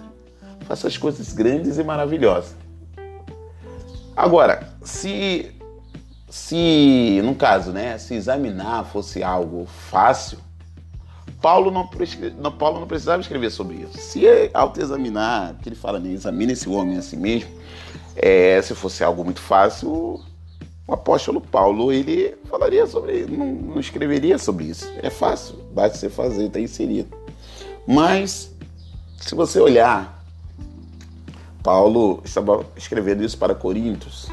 faça 0.66 0.88
as 0.88 0.96
coisas 0.96 1.32
grandes 1.32 1.78
e 1.78 1.84
maravilhosas. 1.84 2.63
Agora, 4.16 4.68
se, 4.82 5.50
se 6.28 7.20
no 7.24 7.34
caso, 7.34 7.72
né, 7.72 7.98
se 7.98 8.14
examinar 8.14 8.84
fosse 8.84 9.22
algo 9.22 9.66
fácil, 9.66 10.38
Paulo 11.40 11.70
não, 11.70 11.86
Paulo 12.52 12.80
não 12.80 12.86
precisava 12.86 13.20
escrever 13.20 13.50
sobre 13.50 13.76
isso. 13.76 13.98
Se 13.98 14.24
autoexaminar, 14.54 15.56
que 15.62 15.68
ele 15.68 15.76
fala, 15.76 15.98
né, 15.98 16.10
examine 16.10 16.52
esse 16.54 16.68
homem 16.68 16.96
a 16.96 17.02
si 17.02 17.16
mesmo, 17.16 17.50
é, 18.16 18.62
se 18.62 18.74
fosse 18.74 19.02
algo 19.04 19.24
muito 19.24 19.40
fácil, 19.40 20.22
o 20.86 20.92
apóstolo 20.92 21.40
Paulo 21.40 21.92
ele 21.92 22.36
falaria 22.48 22.86
sobre, 22.86 23.26
não, 23.26 23.46
não 23.46 23.80
escreveria 23.80 24.38
sobre 24.38 24.66
isso. 24.66 24.90
É 25.02 25.10
fácil, 25.10 25.56
basta 25.74 25.98
você 25.98 26.08
fazer, 26.08 26.46
está 26.46 26.60
inserido. 26.60 27.08
Mas 27.86 28.54
se 29.18 29.34
você 29.34 29.58
olhar, 29.60 30.13
Paulo 31.64 32.20
estava 32.22 32.62
escrevendo 32.76 33.24
isso 33.24 33.38
para 33.38 33.54
Coríntios. 33.54 34.28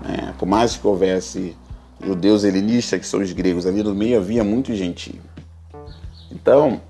Né? 0.00 0.34
Por 0.38 0.48
mais 0.48 0.74
que 0.74 0.86
houvesse 0.86 1.54
judeus 2.02 2.44
helenistas, 2.44 2.98
que 2.98 3.06
são 3.06 3.20
os 3.20 3.30
gregos, 3.30 3.66
ali 3.66 3.82
no 3.82 3.94
meio 3.94 4.18
havia 4.18 4.42
muito 4.42 4.74
gentio. 4.74 5.20
Então, 6.32 6.80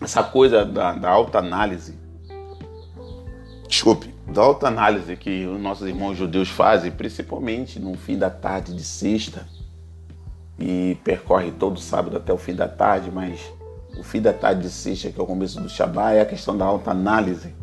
essa 0.00 0.22
coisa 0.22 0.64
da, 0.64 0.92
da 0.92 1.10
alta 1.10 1.38
análise, 1.38 1.98
desculpe, 3.68 4.14
da 4.28 4.42
alta 4.42 4.68
análise 4.68 5.16
que 5.16 5.44
os 5.46 5.60
nossos 5.60 5.88
irmãos 5.88 6.16
judeus 6.16 6.48
fazem, 6.48 6.92
principalmente 6.92 7.80
no 7.80 7.96
fim 7.96 8.16
da 8.16 8.30
tarde 8.30 8.72
de 8.72 8.84
sexta, 8.84 9.44
e 10.56 10.96
percorre 11.02 11.50
todo 11.50 11.80
sábado 11.80 12.16
até 12.16 12.32
o 12.32 12.38
fim 12.38 12.54
da 12.54 12.68
tarde, 12.68 13.10
mas 13.10 13.40
o 13.98 14.04
fim 14.04 14.22
da 14.22 14.32
tarde 14.32 14.62
de 14.62 14.70
sexta, 14.70 15.10
que 15.10 15.18
é 15.18 15.22
o 15.22 15.26
começo 15.26 15.60
do 15.60 15.68
Shabbat, 15.68 16.16
é 16.16 16.20
a 16.20 16.26
questão 16.26 16.56
da 16.56 16.64
alta 16.64 16.92
análise 16.92 17.58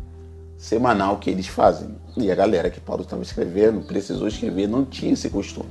semanal 0.58 1.18
que 1.18 1.30
eles 1.30 1.46
fazem. 1.46 1.96
E 2.16 2.30
a 2.30 2.34
galera 2.34 2.68
que 2.68 2.80
Paulo 2.80 3.02
estava 3.02 3.22
escrevendo 3.22 3.86
precisou 3.86 4.26
escrever, 4.26 4.68
não 4.68 4.84
tinha 4.84 5.12
esse 5.12 5.30
costume. 5.30 5.70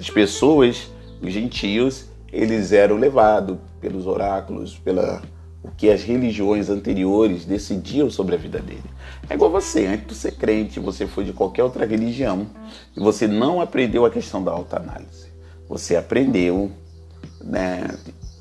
As 0.00 0.10
pessoas, 0.10 0.90
os 1.22 1.32
gentios, 1.32 2.06
eles 2.32 2.72
eram 2.72 2.96
levados 2.96 3.58
pelos 3.80 4.06
oráculos, 4.06 4.76
pela 4.76 5.22
o 5.62 5.70
que 5.76 5.90
as 5.90 6.02
religiões 6.04 6.70
anteriores 6.70 7.44
decidiam 7.44 8.08
sobre 8.08 8.36
a 8.36 8.38
vida 8.38 8.60
dele. 8.60 8.84
É 9.28 9.34
igual 9.34 9.50
você, 9.50 9.86
antes 9.86 10.06
de 10.06 10.14
ser 10.14 10.32
crente, 10.36 10.78
você 10.78 11.06
foi 11.08 11.24
de 11.24 11.32
qualquer 11.32 11.64
outra 11.64 11.84
religião 11.84 12.46
e 12.96 13.00
você 13.00 13.26
não 13.26 13.60
aprendeu 13.60 14.06
a 14.06 14.10
questão 14.10 14.42
da 14.44 14.52
autoanálise. 14.52 15.26
Você 15.68 15.96
aprendeu, 15.96 16.70
né, 17.42 17.88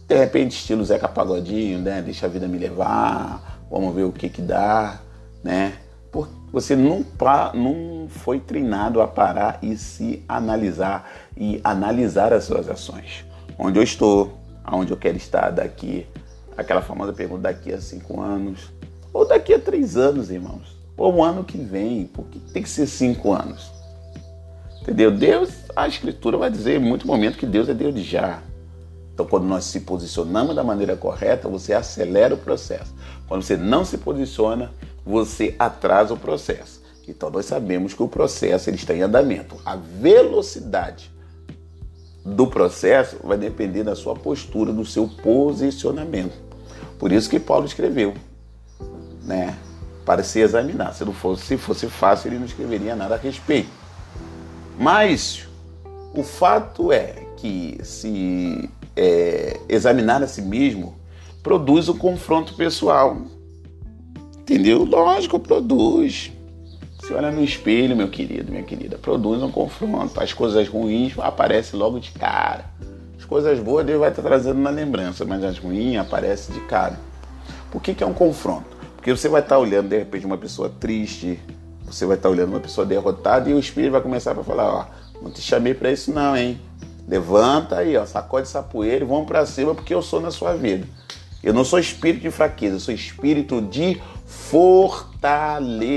de 0.08 0.15
repente 0.15 0.51
estilo 0.51 0.86
Zeca 0.86 1.08
Pagodinho, 1.08 1.79
né, 1.79 2.00
deixa 2.00 2.27
a 2.27 2.29
vida 2.29 2.48
me 2.48 2.60
levar, 2.60 3.65
vamos 3.72 3.96
ver 3.96 4.03
o 4.03 4.12
que 4.12 4.29
que 4.29 4.41
dá, 4.41 5.01
né? 5.45 5.73
Porque 6.11 6.33
você 6.51 6.75
não, 6.75 7.05
não 7.53 8.07
foi 8.09 8.39
treinado 8.39 9.01
a 9.01 9.07
parar 9.07 9.59
e 9.61 9.77
se 9.77 10.23
analisar 10.27 11.09
e 11.37 11.61
analisar 11.63 12.33
as 12.33 12.45
suas 12.45 12.69
ações 12.69 13.25
onde 13.57 13.79
eu 13.79 13.83
estou, 13.83 14.37
aonde 14.63 14.91
eu 14.91 14.97
quero 14.97 15.17
estar 15.17 15.49
daqui, 15.49 16.05
aquela 16.57 16.81
famosa 16.81 17.13
pergunta 17.13 17.43
daqui 17.43 17.73
a 17.73 17.79
cinco 17.79 18.21
anos, 18.21 18.71
ou 19.13 19.27
daqui 19.27 19.53
a 19.53 19.59
três 19.59 19.95
anos, 19.95 20.29
irmãos, 20.29 20.75
ou 20.97 21.15
o 21.15 21.23
ano 21.23 21.43
que 21.43 21.57
vem, 21.57 22.05
porque 22.05 22.39
tem 22.53 22.63
que 22.63 22.69
ser 22.69 22.87
cinco 22.87 23.33
anos. 23.33 23.71
Entendeu? 24.81 25.09
Deus, 25.11 25.49
a 25.75 25.87
Escritura 25.87 26.37
vai 26.37 26.49
dizer 26.49 26.75
em 26.75 26.83
muito 26.83 27.07
momento 27.07 27.37
que 27.37 27.45
Deus 27.45 27.67
é 27.69 27.73
Deus 27.73 27.93
de 27.93 28.03
já. 28.03 28.41
Então, 29.13 29.25
quando 29.25 29.45
nós 29.45 29.63
se 29.63 29.79
posicionamos 29.81 30.55
da 30.55 30.63
maneira 30.63 30.95
correta, 30.97 31.47
você 31.47 31.73
acelera 31.73 32.35
o 32.35 32.37
processo. 32.37 32.93
Quando 33.27 33.41
você 33.41 33.55
não 33.55 33.85
se 33.85 33.97
posiciona, 33.97 34.71
você 35.05 35.55
atrasa 35.59 36.13
o 36.13 36.17
processo. 36.17 36.81
Então, 37.07 37.29
nós 37.29 37.45
sabemos 37.45 37.93
que 37.93 38.01
o 38.01 38.07
processo 38.07 38.69
ele 38.69 38.77
está 38.77 38.93
em 38.93 39.01
andamento. 39.01 39.55
A 39.63 39.75
velocidade 39.75 41.12
do 42.25 42.47
processo 42.47 43.17
vai 43.24 43.38
depender 43.38 43.83
da 43.83 43.95
sua 43.95 44.15
postura, 44.15 44.74
do 44.74 44.83
seu 44.83 45.07
posicionamento. 45.07 46.33
Por 46.97 47.12
isso 47.12 47.29
que 47.29 47.39
Paulo 47.39 47.65
escreveu, 47.65 48.15
né? 49.24 49.55
Para 50.03 50.24
se 50.24 50.39
examinar. 50.39 50.93
Se 50.95 51.05
não 51.05 51.13
fosse, 51.13 51.45
se 51.45 51.57
fosse 51.57 51.88
fácil, 51.88 52.29
ele 52.29 52.39
não 52.39 52.45
escreveria 52.45 52.95
nada 52.95 53.13
a 53.13 53.17
respeito. 53.17 53.69
Mas 54.77 55.47
o 56.15 56.24
fato 56.24 56.91
é 56.91 57.25
que 57.38 57.77
se 57.83 58.69
é, 58.95 59.59
examinar 59.69 60.24
a 60.24 60.27
si 60.27 60.41
mesmo 60.41 60.95
produz 61.43 61.89
um 61.89 61.97
confronto 61.97 62.55
pessoal. 62.55 63.17
Entendeu? 64.45 64.85
Lógico, 64.85 65.39
produz. 65.39 66.31
Você 66.99 67.15
olha 67.15 67.31
no 67.31 67.43
espelho, 67.43 67.95
meu 67.95 68.09
querido, 68.09 68.51
minha 68.51 68.63
querida, 68.63 68.95
produz 68.95 69.41
um 69.41 69.49
confronto. 69.49 70.21
As 70.21 70.33
coisas 70.33 70.67
ruins 70.67 71.17
aparecem 71.17 71.79
logo 71.79 71.99
de 71.99 72.11
cara. 72.11 72.65
As 73.17 73.25
coisas 73.25 73.59
boas 73.59 73.83
Deus 73.83 73.99
vai 73.99 74.11
estar 74.11 74.21
trazendo 74.21 74.59
na 74.59 74.69
lembrança, 74.69 75.25
mas 75.25 75.43
as 75.43 75.57
ruins 75.57 75.97
aparecem 75.97 76.53
de 76.53 76.61
cara. 76.67 76.99
Por 77.71 77.81
que, 77.81 77.95
que 77.95 78.03
é 78.03 78.07
um 78.07 78.13
confronto? 78.13 78.77
Porque 78.95 79.09
você 79.09 79.27
vai 79.27 79.41
estar 79.41 79.57
olhando 79.57 79.89
de 79.89 79.97
repente 79.97 80.27
uma 80.27 80.37
pessoa 80.37 80.69
triste, 80.79 81.39
você 81.83 82.05
vai 82.05 82.15
estar 82.15 82.29
olhando 82.29 82.49
uma 82.49 82.59
pessoa 82.59 82.85
derrotada 82.85 83.49
e 83.49 83.53
o 83.55 83.59
espírito 83.59 83.93
vai 83.93 84.01
começar 84.01 84.37
a 84.37 84.43
falar, 84.43 84.71
ó, 84.71 84.85
não 85.23 85.31
te 85.31 85.41
chamei 85.41 85.73
para 85.73 85.91
isso 85.91 86.13
não, 86.13 86.37
hein? 86.37 86.61
Levanta 87.07 87.77
aí, 87.77 87.97
ó, 87.97 88.05
sacode 88.05 88.43
essa 88.43 88.61
poeira 88.61 89.03
e 89.03 89.07
vamos 89.07 89.25
para 89.25 89.43
cima 89.47 89.73
porque 89.73 89.93
eu 89.93 90.03
sou 90.03 90.21
na 90.21 90.29
sua 90.29 90.53
vida. 90.53 90.87
Eu 91.44 91.54
não 91.54 91.63
sou 91.63 91.80
espírito 91.80 92.22
de 92.22 92.32
fraqueza, 92.32 92.75
eu 92.75 92.80
sou 92.80 92.94
espírito 92.94 93.62
de 93.62 94.01
fortaleza. 94.25 95.96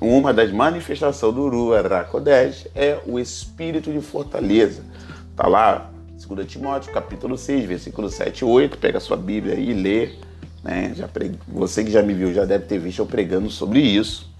Uma 0.00 0.32
das 0.32 0.50
manifestações 0.50 1.34
do 1.34 1.42
Uru 1.42 1.74
Arakodesh 1.74 2.66
é 2.74 2.98
o 3.06 3.18
espírito 3.18 3.92
de 3.92 4.00
fortaleza. 4.00 4.82
Está 5.30 5.46
lá, 5.46 5.90
2 6.26 6.46
Timóteo, 6.46 6.92
capítulo 6.92 7.38
6, 7.38 7.64
versículo 7.66 8.10
7 8.10 8.40
e 8.40 8.44
8. 8.44 8.78
Pega 8.78 8.98
a 8.98 9.00
sua 9.00 9.16
Bíblia 9.16 9.54
e 9.54 9.72
lê. 9.72 10.10
Né? 10.62 10.92
Já. 10.94 11.08
Você 11.48 11.84
que 11.84 11.90
já 11.90 12.02
me 12.02 12.14
viu 12.14 12.34
já 12.34 12.44
deve 12.44 12.64
ter 12.66 12.78
visto 12.78 12.98
eu 12.98 13.06
pregando 13.06 13.48
sobre 13.50 13.80
isso. 13.80 14.30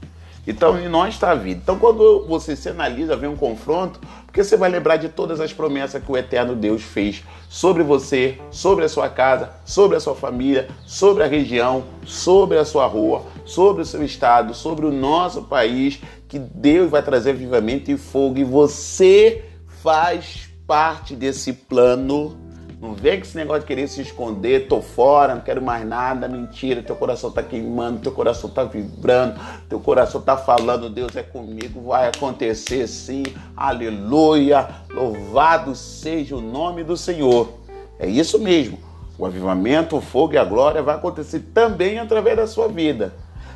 Então, 0.46 0.78
em 0.78 0.88
nós 0.88 1.14
está 1.14 1.30
a 1.30 1.34
vida. 1.34 1.60
Então, 1.62 1.78
quando 1.78 2.26
você 2.26 2.56
se 2.56 2.68
analisa, 2.68 3.16
vem 3.16 3.30
um 3.30 3.36
confronto, 3.36 4.00
porque 4.32 4.42
você 4.42 4.56
vai 4.56 4.70
lembrar 4.70 4.96
de 4.96 5.10
todas 5.10 5.40
as 5.40 5.52
promessas 5.52 6.02
que 6.02 6.10
o 6.10 6.16
eterno 6.16 6.56
Deus 6.56 6.82
fez 6.82 7.22
sobre 7.50 7.82
você, 7.82 8.38
sobre 8.50 8.82
a 8.82 8.88
sua 8.88 9.06
casa, 9.10 9.50
sobre 9.62 9.98
a 9.98 10.00
sua 10.00 10.14
família, 10.14 10.70
sobre 10.86 11.22
a 11.22 11.26
região, 11.26 11.84
sobre 12.06 12.56
a 12.56 12.64
sua 12.64 12.86
rua, 12.86 13.26
sobre 13.44 13.82
o 13.82 13.84
seu 13.84 14.02
estado, 14.02 14.54
sobre 14.54 14.86
o 14.86 14.90
nosso 14.90 15.42
país, 15.42 16.00
que 16.28 16.38
Deus 16.38 16.90
vai 16.90 17.02
trazer 17.02 17.34
vivamento 17.34 17.90
e 17.90 17.98
fogo 17.98 18.38
e 18.38 18.44
você 18.44 19.44
faz 19.82 20.48
parte 20.66 21.14
desse 21.14 21.52
plano 21.52 22.34
não 22.82 22.94
vem 22.94 23.18
com 23.18 23.24
esse 23.24 23.36
negócio 23.36 23.60
de 23.60 23.68
querer 23.68 23.86
se 23.86 24.02
esconder, 24.02 24.66
tô 24.66 24.82
fora, 24.82 25.36
não 25.36 25.40
quero 25.40 25.62
mais 25.62 25.86
nada, 25.86 26.26
mentira, 26.26 26.82
teu 26.82 26.96
coração 26.96 27.30
tá 27.30 27.40
queimando, 27.40 28.00
teu 28.00 28.10
coração 28.10 28.50
tá 28.50 28.64
vibrando, 28.64 29.38
teu 29.68 29.78
coração 29.78 30.20
tá 30.20 30.36
falando, 30.36 30.90
Deus 30.90 31.14
é 31.14 31.22
comigo, 31.22 31.80
vai 31.82 32.08
acontecer 32.08 32.88
sim, 32.88 33.22
aleluia, 33.56 34.68
louvado 34.90 35.76
seja 35.76 36.34
o 36.34 36.40
nome 36.40 36.82
do 36.82 36.96
Senhor. 36.96 37.52
É 38.00 38.08
isso 38.08 38.40
mesmo, 38.40 38.80
o 39.16 39.24
avivamento, 39.24 39.96
o 39.96 40.00
fogo 40.00 40.34
e 40.34 40.38
a 40.38 40.44
glória 40.44 40.82
vai 40.82 40.96
acontecer 40.96 41.38
também 41.54 42.00
através 42.00 42.36
da 42.36 42.48
sua 42.48 42.66
vida. 42.66 43.14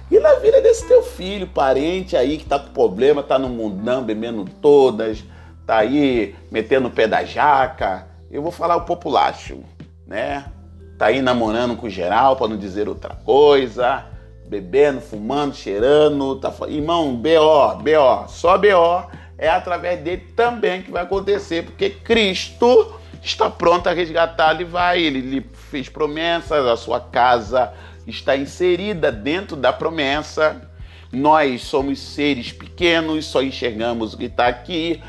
e 0.08 0.20
na 0.20 0.34
vida 0.34 0.60
desse 0.60 0.86
teu 0.86 1.02
filho, 1.02 1.48
parente 1.48 2.16
aí 2.16 2.38
que 2.38 2.44
tá 2.44 2.60
com 2.60 2.72
problema, 2.72 3.24
tá 3.24 3.40
no 3.40 3.48
mundão 3.48 4.04
bebendo 4.04 4.44
todas, 4.62 5.24
tá 5.66 5.78
aí 5.78 6.36
metendo 6.48 6.86
o 6.86 6.92
pé 6.92 7.08
da 7.08 7.24
jaca. 7.24 8.14
Eu 8.36 8.42
vou 8.42 8.52
falar 8.52 8.76
o 8.76 8.82
populacho, 8.82 9.60
né? 10.06 10.44
Tá 10.98 11.06
aí 11.06 11.22
namorando 11.22 11.74
com 11.74 11.88
geral, 11.88 12.36
para 12.36 12.48
não 12.48 12.58
dizer 12.58 12.86
outra 12.86 13.14
coisa, 13.14 14.04
bebendo, 14.46 15.00
fumando, 15.00 15.56
cheirando, 15.56 16.36
tá 16.36 16.52
Irmão, 16.68 17.16
BO, 17.16 17.76
BO, 17.76 18.28
só 18.28 18.58
BO 18.58 19.10
é 19.38 19.48
através 19.48 20.02
dele 20.02 20.34
também 20.36 20.82
que 20.82 20.90
vai 20.90 21.04
acontecer, 21.04 21.64
porque 21.64 21.88
Cristo 21.88 23.00
está 23.22 23.48
pronto 23.48 23.88
a 23.88 23.94
resgatar, 23.94 24.54
ele 24.54 24.66
vai, 24.66 25.00
ele 25.00 25.22
lhe 25.22 25.40
fez 25.70 25.88
promessas, 25.88 26.66
a 26.66 26.76
sua 26.76 27.00
casa 27.00 27.72
está 28.06 28.36
inserida 28.36 29.10
dentro 29.10 29.56
da 29.56 29.72
promessa. 29.72 30.60
Nós 31.10 31.62
somos 31.62 31.98
seres 31.98 32.52
pequenos, 32.52 33.24
só 33.24 33.42
enxergamos 33.42 34.12
o 34.12 34.18
que 34.18 34.26
está 34.26 34.46
aqui. 34.46 35.02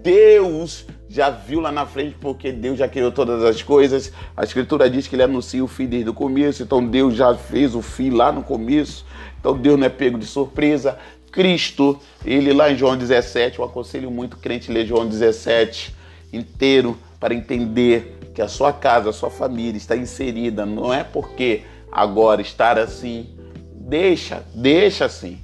Deus 0.00 0.86
já 1.08 1.30
viu 1.30 1.60
lá 1.60 1.72
na 1.72 1.86
frente, 1.86 2.16
porque 2.20 2.52
Deus 2.52 2.78
já 2.78 2.86
criou 2.86 3.10
todas 3.10 3.42
as 3.42 3.62
coisas. 3.62 4.12
A 4.36 4.44
Escritura 4.44 4.90
diz 4.90 5.06
que 5.06 5.16
ele 5.16 5.22
anuncia 5.22 5.64
o 5.64 5.68
fim 5.68 5.86
desde 5.86 6.10
o 6.10 6.14
começo, 6.14 6.62
então 6.62 6.84
Deus 6.84 7.14
já 7.14 7.34
fez 7.34 7.74
o 7.74 7.80
fim 7.80 8.10
lá 8.10 8.30
no 8.30 8.42
começo. 8.42 9.06
Então 9.40 9.56
Deus 9.56 9.78
não 9.78 9.86
é 9.86 9.90
pego 9.90 10.18
de 10.18 10.26
surpresa. 10.26 10.98
Cristo, 11.30 11.98
ele 12.24 12.52
lá 12.52 12.70
em 12.70 12.76
João 12.76 12.96
17, 12.96 13.58
eu 13.58 13.64
aconselho 13.64 14.10
muito 14.10 14.36
crente 14.36 14.72
ler 14.72 14.86
João 14.86 15.06
17 15.06 15.94
inteiro 16.32 16.98
para 17.18 17.34
entender 17.34 18.18
que 18.34 18.42
a 18.42 18.48
sua 18.48 18.72
casa, 18.72 19.10
a 19.10 19.12
sua 19.12 19.30
família 19.30 19.76
está 19.76 19.96
inserida, 19.96 20.64
não 20.64 20.92
é 20.92 21.02
porque 21.02 21.62
agora 21.90 22.40
estar 22.40 22.78
assim, 22.78 23.34
deixa, 23.72 24.44
deixa 24.54 25.06
assim. 25.06 25.40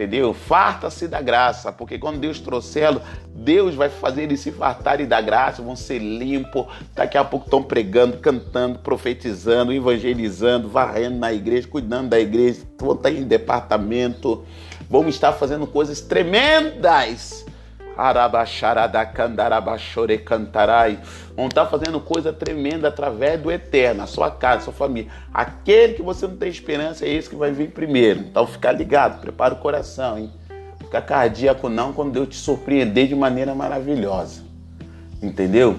Entendeu? 0.00 0.32
Farta-se 0.32 1.06
da 1.06 1.20
graça, 1.20 1.70
porque 1.70 1.98
quando 1.98 2.18
Deus 2.18 2.40
trouxê-lo, 2.40 3.02
Deus 3.34 3.74
vai 3.74 3.90
fazer 3.90 4.22
eles 4.22 4.40
se 4.40 4.50
fartarem 4.50 5.06
da 5.06 5.20
graça, 5.20 5.60
vão 5.60 5.76
ser 5.76 5.98
limpos. 5.98 6.64
Daqui 6.94 7.18
a 7.18 7.24
pouco 7.24 7.44
estão 7.44 7.62
pregando, 7.62 8.16
cantando, 8.16 8.78
profetizando, 8.78 9.74
evangelizando, 9.74 10.70
varrendo 10.70 11.18
na 11.18 11.34
igreja, 11.34 11.68
cuidando 11.68 12.08
da 12.08 12.18
igreja, 12.18 12.62
vão 12.78 12.94
estar 12.94 13.10
em 13.10 13.24
departamento, 13.24 14.42
vão 14.88 15.06
estar 15.06 15.34
fazendo 15.34 15.66
coisas 15.66 16.00
tremendas 16.00 17.44
cantarai. 20.18 20.98
Vão 21.36 21.46
estar 21.46 21.66
fazendo 21.66 22.00
coisa 22.00 22.32
tremenda 22.32 22.88
através 22.88 23.40
do 23.40 23.50
eterno, 23.50 24.02
a 24.02 24.06
sua 24.06 24.30
casa, 24.30 24.56
a 24.56 24.64
sua 24.64 24.72
família. 24.72 25.10
Aquele 25.32 25.94
que 25.94 26.02
você 26.02 26.26
não 26.26 26.36
tem 26.36 26.48
esperança 26.48 27.04
é 27.04 27.10
esse 27.10 27.28
que 27.28 27.36
vai 27.36 27.52
vir 27.52 27.70
primeiro. 27.72 28.20
Então 28.20 28.46
fica 28.46 28.72
ligado, 28.72 29.20
prepara 29.20 29.54
o 29.54 29.58
coração, 29.58 30.18
hein? 30.18 30.32
Fica 30.78 31.02
cardíaco 31.02 31.68
não 31.68 31.92
quando 31.92 32.12
Deus 32.12 32.28
te 32.28 32.36
surpreender 32.36 33.06
de 33.06 33.14
maneira 33.14 33.54
maravilhosa. 33.54 34.42
Entendeu? 35.22 35.78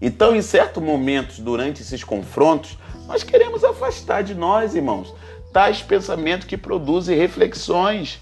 Então, 0.00 0.34
em 0.34 0.42
certos 0.42 0.82
momentos, 0.82 1.38
durante 1.38 1.82
esses 1.82 2.02
confrontos, 2.02 2.78
nós 3.06 3.22
queremos 3.22 3.62
afastar 3.62 4.22
de 4.22 4.34
nós, 4.34 4.74
irmãos, 4.74 5.14
tais 5.52 5.82
pensamentos 5.82 6.46
que 6.46 6.56
produzem 6.56 7.16
reflexões 7.16 8.20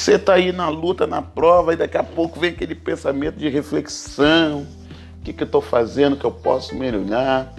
você 0.00 0.14
está 0.14 0.32
aí 0.32 0.50
na 0.50 0.70
luta, 0.70 1.06
na 1.06 1.20
prova, 1.20 1.74
e 1.74 1.76
daqui 1.76 1.98
a 1.98 2.02
pouco 2.02 2.40
vem 2.40 2.50
aquele 2.50 2.74
pensamento 2.74 3.36
de 3.36 3.50
reflexão. 3.50 4.66
O 5.18 5.22
que, 5.22 5.30
que 5.30 5.42
eu 5.42 5.46
estou 5.46 5.60
fazendo 5.60 6.16
que 6.16 6.24
eu 6.24 6.30
posso 6.30 6.74
melhorar? 6.74 7.54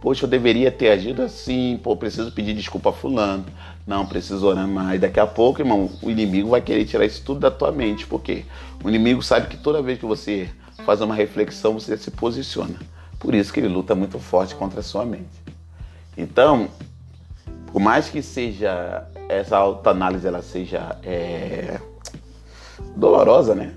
Poxa, 0.00 0.24
eu 0.24 0.28
deveria 0.28 0.70
ter 0.70 0.90
agido 0.90 1.20
assim. 1.20 1.80
Pô, 1.82 1.96
preciso 1.96 2.30
pedir 2.30 2.54
desculpa 2.54 2.90
a 2.90 2.92
fulano. 2.92 3.44
Não, 3.84 4.06
preciso 4.06 4.46
orar 4.46 4.68
mais. 4.68 5.00
Daqui 5.00 5.18
a 5.18 5.26
pouco, 5.26 5.60
irmão, 5.60 5.90
o 6.00 6.08
inimigo 6.08 6.50
vai 6.50 6.60
querer 6.60 6.84
tirar 6.84 7.04
isso 7.04 7.24
tudo 7.24 7.40
da 7.40 7.50
tua 7.50 7.72
mente. 7.72 8.06
Por 8.06 8.22
quê? 8.22 8.44
O 8.84 8.88
inimigo 8.88 9.20
sabe 9.20 9.48
que 9.48 9.56
toda 9.56 9.82
vez 9.82 9.98
que 9.98 10.06
você 10.06 10.48
faz 10.86 11.00
uma 11.00 11.14
reflexão, 11.14 11.74
você 11.74 11.96
se 11.96 12.12
posiciona. 12.12 12.78
Por 13.18 13.34
isso 13.34 13.52
que 13.52 13.58
ele 13.58 13.68
luta 13.68 13.96
muito 13.96 14.20
forte 14.20 14.54
contra 14.54 14.78
a 14.78 14.82
sua 14.84 15.04
mente. 15.04 15.42
Então, 16.16 16.68
por 17.72 17.80
mais 17.80 18.08
que 18.08 18.22
seja 18.22 19.06
essa 19.30 19.56
autoanálise 19.56 20.26
ela 20.26 20.42
seja 20.42 20.98
é, 21.04 21.78
dolorosa, 23.00 23.54
né? 23.54 23.72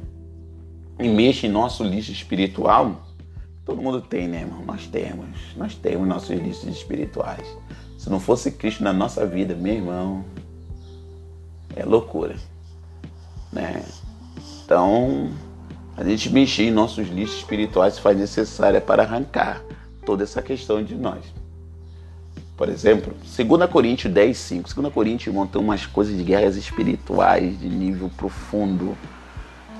E 1.00 1.08
mexa 1.08 1.48
em 1.48 1.50
nosso 1.50 1.84
lixo 1.84 2.12
espiritual, 2.12 3.02
todo 3.66 3.82
mundo 3.82 4.02
tem, 4.02 4.28
né, 4.28 4.42
irmão? 4.42 4.64
Nós 4.66 4.86
temos, 4.86 5.28
nós 5.56 5.74
temos 5.74 6.08
nossos 6.08 6.38
lixos 6.38 6.68
espirituais. 6.68 7.48
Se 7.98 8.10
não 8.10 8.20
fosse 8.20 8.52
Cristo 8.52 8.84
na 8.84 8.94
nossa 8.94 9.26
vida, 9.26 9.56
meu 9.56 9.74
irmão, 9.74 10.26
é 11.76 11.84
loucura, 11.84 12.36
né? 13.52 13.84
Então, 14.64 15.32
a 15.96 16.04
gente 16.04 16.30
mexer 16.30 16.64
em 16.64 16.72
nossos 16.72 17.08
lixos 17.08 17.38
espirituais 17.38 17.98
faz 17.98 18.18
necessário 18.18 18.80
para 18.82 19.04
arrancar 19.04 19.64
toda 20.06 20.24
essa 20.24 20.42
questão 20.42 20.84
de 20.84 20.96
nós. 20.96 21.24
Por 22.56 22.70
exemplo, 22.70 23.14
2 23.24 23.70
Coríntios 23.70 24.14
10, 24.14 24.38
5. 24.38 24.82
2 24.82 24.94
Coríntios 24.94 25.34
montou 25.34 25.62
umas 25.62 25.86
coisas 25.86 26.16
de 26.16 26.24
guerras 26.24 26.56
espirituais 26.56 27.60
de 27.60 27.68
nível 27.68 28.12
profundo. 28.16 28.96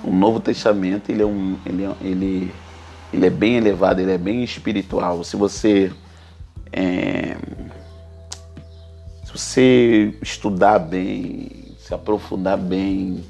O 0.04 0.12
Novo 0.12 0.40
Testamento 0.40 1.10
ele 1.10 1.22
é, 1.22 1.26
um, 1.26 1.58
ele, 1.66 1.84
é, 1.84 1.96
ele, 2.02 2.54
ele 3.14 3.26
é 3.26 3.30
bem 3.30 3.56
elevado, 3.56 4.02
ele 4.02 4.12
é 4.12 4.18
bem 4.18 4.44
espiritual. 4.44 5.24
Se 5.24 5.36
você 5.36 5.92
é, 6.72 7.38
se 9.24 9.32
você 9.32 10.14
estudar 10.22 10.80
bem, 10.80 11.76
se 11.78 11.94
aprofundar 11.94 12.58
bem 12.58 13.24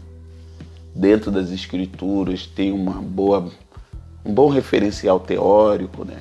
dentro 0.96 1.32
das 1.32 1.52
escrituras, 1.52 2.46
tem 2.48 2.72
uma 2.72 3.02
boa 3.02 3.52
um 4.26 4.34
bom 4.34 4.50
referencial 4.50 5.20
teórico, 5.20 6.06
né? 6.06 6.20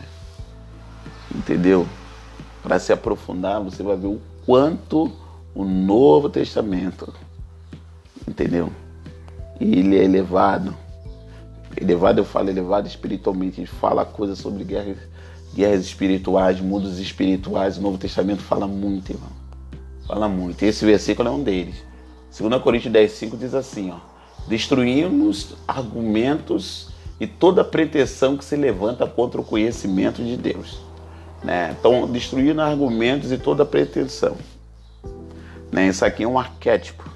Entendeu? 1.34 1.86
para 2.62 2.78
se 2.78 2.92
aprofundar, 2.92 3.60
você 3.60 3.82
vai 3.82 3.96
ver 3.96 4.06
o 4.06 4.20
quanto 4.46 5.12
o 5.54 5.64
Novo 5.64 6.30
Testamento, 6.30 7.12
entendeu? 8.26 8.72
Ele 9.62 9.98
é 9.98 10.04
elevado. 10.04 10.74
Elevado, 11.76 12.20
eu 12.20 12.24
falo 12.24 12.50
elevado 12.50 12.86
espiritualmente. 12.86 13.60
A 13.60 13.64
gente 13.64 13.74
fala 13.76 14.04
coisas 14.04 14.38
sobre 14.38 14.64
guerras, 14.64 14.98
guerras 15.54 15.84
espirituais, 15.84 16.60
mundos 16.60 16.98
espirituais. 16.98 17.78
O 17.78 17.82
Novo 17.82 17.98
Testamento 17.98 18.42
fala 18.42 18.66
muito, 18.66 19.12
irmão. 19.12 19.30
Fala 20.06 20.28
muito. 20.28 20.62
Esse 20.62 20.84
versículo 20.84 21.28
é 21.28 21.32
um 21.32 21.42
deles. 21.42 21.76
2 22.38 22.62
Coríntios 22.62 22.92
10, 22.92 23.12
5 23.12 23.36
diz 23.36 23.54
assim, 23.54 23.90
ó. 23.90 23.98
Destruímos 24.48 25.54
argumentos 25.68 26.88
e 27.20 27.26
toda 27.26 27.62
pretensão 27.62 28.36
que 28.36 28.44
se 28.44 28.56
levanta 28.56 29.06
contra 29.06 29.40
o 29.40 29.44
conhecimento 29.44 30.22
de 30.22 30.36
Deus 30.36 30.92
né? 31.42 31.72
Estão 31.72 32.06
destruindo 32.06 32.60
argumentos 32.60 33.32
e 33.32 33.38
toda 33.38 33.64
pretensão. 33.64 34.36
Né? 35.70 35.88
Isso 35.88 36.04
aqui 36.04 36.24
é 36.24 36.28
um 36.28 36.38
arquétipo. 36.38 37.10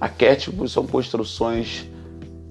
Arquétipos 0.00 0.72
são 0.72 0.86
construções 0.86 1.88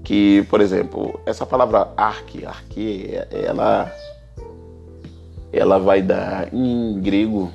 que, 0.03 0.45
por 0.49 0.62
exemplo, 0.62 1.19
essa 1.25 1.45
palavra 1.45 1.91
arque, 1.97 2.45
arque, 2.45 3.12
ela, 3.31 3.91
ela 5.51 5.77
vai 5.77 6.01
dar 6.01 6.53
em 6.53 6.99
grego, 7.01 7.51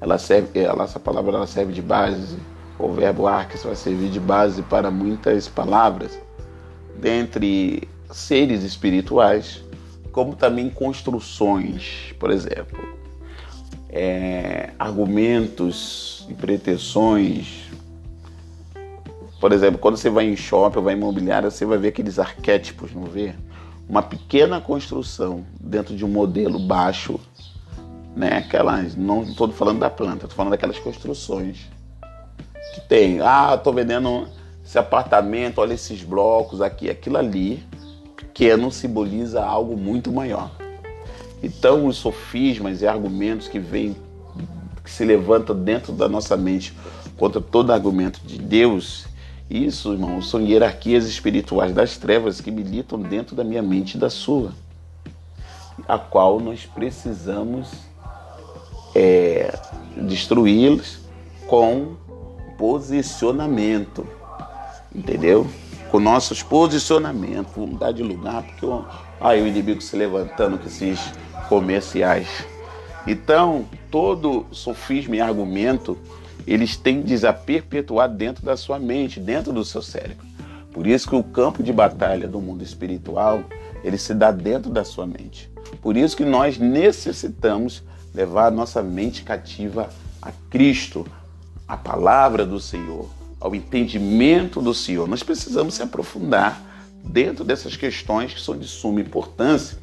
ela 0.00 0.18
serve, 0.18 0.60
ela, 0.60 0.84
essa 0.84 1.00
palavra 1.00 1.36
ela 1.36 1.46
serve 1.46 1.72
de 1.72 1.82
base, 1.82 2.36
o 2.78 2.88
verbo 2.88 3.26
arque 3.26 3.56
vai 3.58 3.76
servir 3.76 4.08
de 4.10 4.20
base 4.20 4.62
para 4.62 4.90
muitas 4.90 5.48
palavras, 5.48 6.18
dentre 7.00 7.88
seres 8.10 8.62
espirituais 8.62 9.64
como 10.12 10.36
também 10.36 10.68
construções, 10.68 12.14
por 12.20 12.30
exemplo, 12.30 12.78
é, 13.88 14.70
argumentos 14.78 16.26
e 16.28 16.34
pretensões. 16.34 17.71
Por 19.42 19.50
exemplo, 19.50 19.76
quando 19.76 19.96
você 19.96 20.08
vai 20.08 20.26
em 20.26 20.36
shopping 20.36 20.78
ou 20.78 20.84
vai 20.84 20.94
em 20.94 20.96
imobiliária, 20.96 21.50
você 21.50 21.66
vai 21.66 21.76
ver 21.76 21.88
aqueles 21.88 22.20
arquétipos, 22.20 22.94
não 22.94 23.02
vê? 23.02 23.34
Uma 23.88 24.00
pequena 24.00 24.60
construção 24.60 25.44
dentro 25.60 25.96
de 25.96 26.04
um 26.04 26.08
modelo 26.08 26.60
baixo, 26.60 27.18
né? 28.14 28.36
Aquelas, 28.36 28.94
não 28.94 29.24
estou 29.24 29.50
falando 29.50 29.80
da 29.80 29.90
planta, 29.90 30.26
estou 30.26 30.36
falando 30.36 30.52
daquelas 30.52 30.78
construções 30.78 31.68
que 32.72 32.82
tem. 32.82 33.20
Ah, 33.20 33.56
estou 33.56 33.72
vendendo 33.72 34.28
esse 34.64 34.78
apartamento, 34.78 35.60
olha 35.60 35.74
esses 35.74 36.04
blocos 36.04 36.60
aqui, 36.60 36.88
aquilo 36.88 37.16
ali 37.16 37.64
pequeno 38.16 38.70
simboliza 38.70 39.42
algo 39.42 39.76
muito 39.76 40.12
maior. 40.12 40.52
Então, 41.42 41.86
os 41.86 41.96
sofismas 41.96 42.80
e 42.80 42.86
argumentos 42.86 43.48
que 43.48 43.58
vêm, 43.58 43.96
que 44.84 44.90
se 44.90 45.04
levantam 45.04 45.56
dentro 45.56 45.92
da 45.92 46.08
nossa 46.08 46.36
mente 46.36 46.72
contra 47.16 47.40
todo 47.40 47.72
argumento 47.72 48.20
de 48.24 48.38
Deus, 48.38 49.10
isso, 49.52 49.92
irmão, 49.92 50.22
são 50.22 50.40
hierarquias 50.40 51.04
espirituais 51.06 51.74
das 51.74 51.98
trevas 51.98 52.40
que 52.40 52.50
militam 52.50 52.98
dentro 52.98 53.36
da 53.36 53.44
minha 53.44 53.62
mente 53.62 53.96
e 53.96 54.00
da 54.00 54.08
sua, 54.08 54.52
a 55.86 55.98
qual 55.98 56.40
nós 56.40 56.64
precisamos 56.64 57.68
é, 58.94 59.54
destruí-las 59.96 61.00
com 61.46 61.96
posicionamento. 62.56 64.06
Entendeu? 64.94 65.46
Com 65.90 66.00
nossos 66.00 66.42
posicionamentos. 66.42 67.54
Mudar 67.56 67.92
de 67.92 68.02
lugar, 68.02 68.42
porque 68.44 68.66
aí 69.20 69.42
o 69.42 69.46
inimigo 69.46 69.82
se 69.82 69.96
levantando 69.96 70.58
com 70.58 70.66
esses 70.66 70.98
comerciais. 71.48 72.28
Então, 73.06 73.66
todo 73.90 74.46
sofisma 74.50 75.16
e 75.16 75.20
argumento, 75.20 75.98
eles 76.46 76.76
tendem 76.76 77.16
a 77.26 77.32
perpetuar 77.32 78.08
dentro 78.08 78.44
da 78.44 78.56
sua 78.56 78.78
mente, 78.78 79.20
dentro 79.20 79.52
do 79.52 79.64
seu 79.64 79.82
cérebro. 79.82 80.26
Por 80.72 80.86
isso 80.86 81.08
que 81.08 81.14
o 81.14 81.22
campo 81.22 81.62
de 81.62 81.72
batalha 81.72 82.26
do 82.26 82.40
mundo 82.40 82.64
espiritual, 82.64 83.44
ele 83.84 83.98
se 83.98 84.14
dá 84.14 84.30
dentro 84.30 84.70
da 84.70 84.84
sua 84.84 85.06
mente. 85.06 85.50
Por 85.80 85.96
isso 85.96 86.16
que 86.16 86.24
nós 86.24 86.58
necessitamos 86.58 87.82
levar 88.14 88.46
a 88.46 88.50
nossa 88.50 88.82
mente 88.82 89.22
cativa 89.22 89.90
a 90.20 90.30
Cristo, 90.50 91.06
a 91.66 91.76
palavra 91.76 92.46
do 92.46 92.60
Senhor, 92.60 93.08
ao 93.40 93.54
entendimento 93.54 94.60
do 94.60 94.72
Senhor. 94.72 95.08
Nós 95.08 95.22
precisamos 95.22 95.74
se 95.74 95.82
aprofundar 95.82 96.71
dentro 97.04 97.44
dessas 97.44 97.76
questões 97.76 98.32
que 98.32 98.40
são 98.40 98.56
de 98.56 98.66
suma 98.66 99.00
importância. 99.00 99.76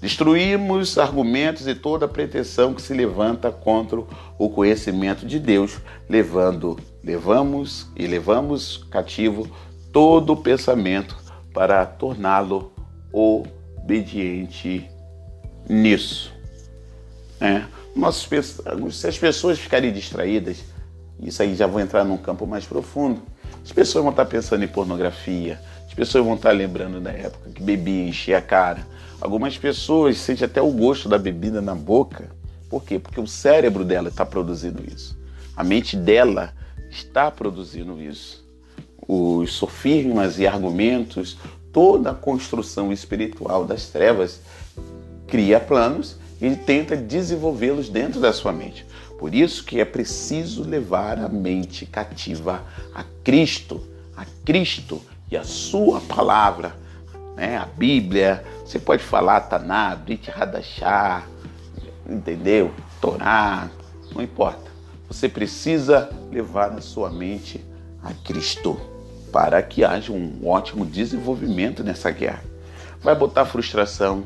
Destruímos 0.00 0.98
argumentos 0.98 1.66
e 1.66 1.74
toda 1.74 2.08
pretensão 2.08 2.74
que 2.74 2.82
se 2.82 2.92
levanta 2.92 3.50
contra 3.50 4.02
o 4.38 4.50
conhecimento 4.50 5.26
de 5.26 5.38
Deus, 5.38 5.78
levando, 6.08 6.78
levamos 7.02 7.88
e 7.96 8.06
levamos 8.06 8.84
cativo 8.90 9.48
todo 9.92 10.32
o 10.32 10.36
pensamento 10.36 11.16
para 11.52 11.86
torná-lo 11.86 12.72
obediente 13.12 14.88
nisso. 15.68 16.32
É. 17.40 17.62
Nossos, 17.94 18.28
se 18.90 19.06
as 19.06 19.16
pessoas 19.16 19.58
ficarem 19.58 19.92
distraídas, 19.92 20.64
isso 21.20 21.42
aí 21.42 21.54
já 21.54 21.66
vou 21.66 21.80
entrar 21.80 22.04
num 22.04 22.16
campo 22.16 22.44
mais 22.44 22.66
profundo. 22.66 23.22
As 23.64 23.70
pessoas 23.70 24.02
vão 24.02 24.10
estar 24.10 24.24
pensando 24.26 24.64
em 24.64 24.68
pornografia, 24.68 25.60
as 25.94 25.96
pessoas 25.96 26.24
vão 26.24 26.34
estar 26.34 26.50
lembrando 26.50 27.00
da 27.00 27.12
época 27.12 27.50
que 27.50 27.62
bebia, 27.62 28.08
enchia 28.08 28.38
a 28.38 28.42
cara. 28.42 28.84
Algumas 29.20 29.56
pessoas 29.56 30.18
sentem 30.18 30.44
até 30.44 30.60
o 30.60 30.72
gosto 30.72 31.08
da 31.08 31.16
bebida 31.16 31.62
na 31.62 31.72
boca. 31.72 32.32
Por 32.68 32.82
quê? 32.82 32.98
Porque 32.98 33.20
o 33.20 33.28
cérebro 33.28 33.84
dela 33.84 34.08
está 34.08 34.26
produzindo 34.26 34.82
isso. 34.92 35.16
A 35.56 35.62
mente 35.62 35.96
dela 35.96 36.52
está 36.90 37.30
produzindo 37.30 38.02
isso. 38.02 38.44
Os 39.06 39.52
sofismas 39.52 40.40
e 40.40 40.48
argumentos, 40.48 41.38
toda 41.72 42.10
a 42.10 42.14
construção 42.14 42.92
espiritual 42.92 43.64
das 43.64 43.86
trevas 43.86 44.40
cria 45.28 45.60
planos 45.60 46.16
e 46.42 46.56
tenta 46.56 46.96
desenvolvê-los 46.96 47.88
dentro 47.88 48.18
da 48.18 48.32
sua 48.32 48.52
mente. 48.52 48.84
Por 49.16 49.32
isso 49.32 49.64
que 49.64 49.78
é 49.78 49.84
preciso 49.84 50.64
levar 50.64 51.20
a 51.20 51.28
mente 51.28 51.86
cativa 51.86 52.64
a 52.92 53.04
Cristo, 53.22 53.80
a 54.16 54.26
Cristo 54.44 55.00
e 55.30 55.36
a 55.36 55.44
sua 55.44 56.00
palavra, 56.00 56.74
né? 57.36 57.56
A 57.56 57.66
Bíblia, 57.66 58.44
você 58.64 58.78
pode 58.78 59.02
falar 59.02 59.40
Taná, 59.42 59.94
Brit 59.96 60.30
Hadashah, 60.30 61.24
entendeu? 62.08 62.72
Torá, 63.00 63.68
não 64.14 64.22
importa. 64.22 64.72
Você 65.08 65.28
precisa 65.28 66.10
levar 66.30 66.70
a 66.72 66.80
sua 66.80 67.10
mente 67.10 67.64
a 68.02 68.12
Cristo 68.12 68.80
para 69.32 69.60
que 69.62 69.84
haja 69.84 70.12
um 70.12 70.46
ótimo 70.46 70.86
desenvolvimento 70.86 71.82
nessa 71.82 72.10
guerra. 72.10 72.44
Vai 73.02 73.14
botar 73.14 73.44
frustração, 73.44 74.24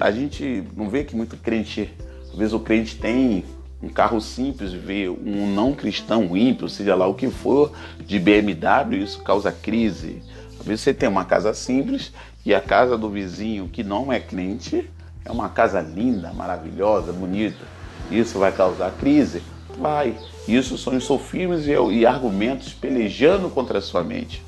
a 0.00 0.10
gente 0.10 0.64
não 0.76 0.88
vê 0.88 1.04
que 1.04 1.14
muito 1.14 1.36
crente, 1.36 1.90
às 2.30 2.36
vezes 2.36 2.52
o 2.52 2.60
crente 2.60 2.96
tem 2.96 3.44
um 3.82 3.88
carro 3.88 4.20
simples, 4.20 4.72
vê 4.72 5.08
um 5.08 5.46
não 5.54 5.72
cristão 5.74 6.36
ímpio, 6.36 6.68
seja 6.68 6.94
lá 6.94 7.06
o 7.06 7.14
que 7.14 7.28
for, 7.28 7.72
de 8.04 8.18
BMW, 8.18 9.02
isso 9.02 9.22
causa 9.22 9.52
crise. 9.52 10.22
Você 10.66 10.92
tem 10.92 11.08
uma 11.08 11.24
casa 11.24 11.54
simples 11.54 12.12
e 12.44 12.52
a 12.52 12.60
casa 12.60 12.98
do 12.98 13.08
vizinho 13.08 13.68
que 13.68 13.84
não 13.84 14.12
é 14.12 14.18
crente 14.18 14.90
é 15.24 15.30
uma 15.30 15.48
casa 15.48 15.80
linda, 15.80 16.32
maravilhosa, 16.32 17.12
bonita. 17.12 17.64
Isso 18.10 18.40
vai 18.40 18.50
causar 18.50 18.90
crise? 18.92 19.42
Vai. 19.78 20.16
Isso 20.48 20.76
são 20.76 20.98
sofismas 21.00 21.66
e 21.66 22.04
argumentos 22.04 22.72
pelejando 22.72 23.48
contra 23.48 23.78
a 23.78 23.82
sua 23.82 24.02
mente. 24.02 24.42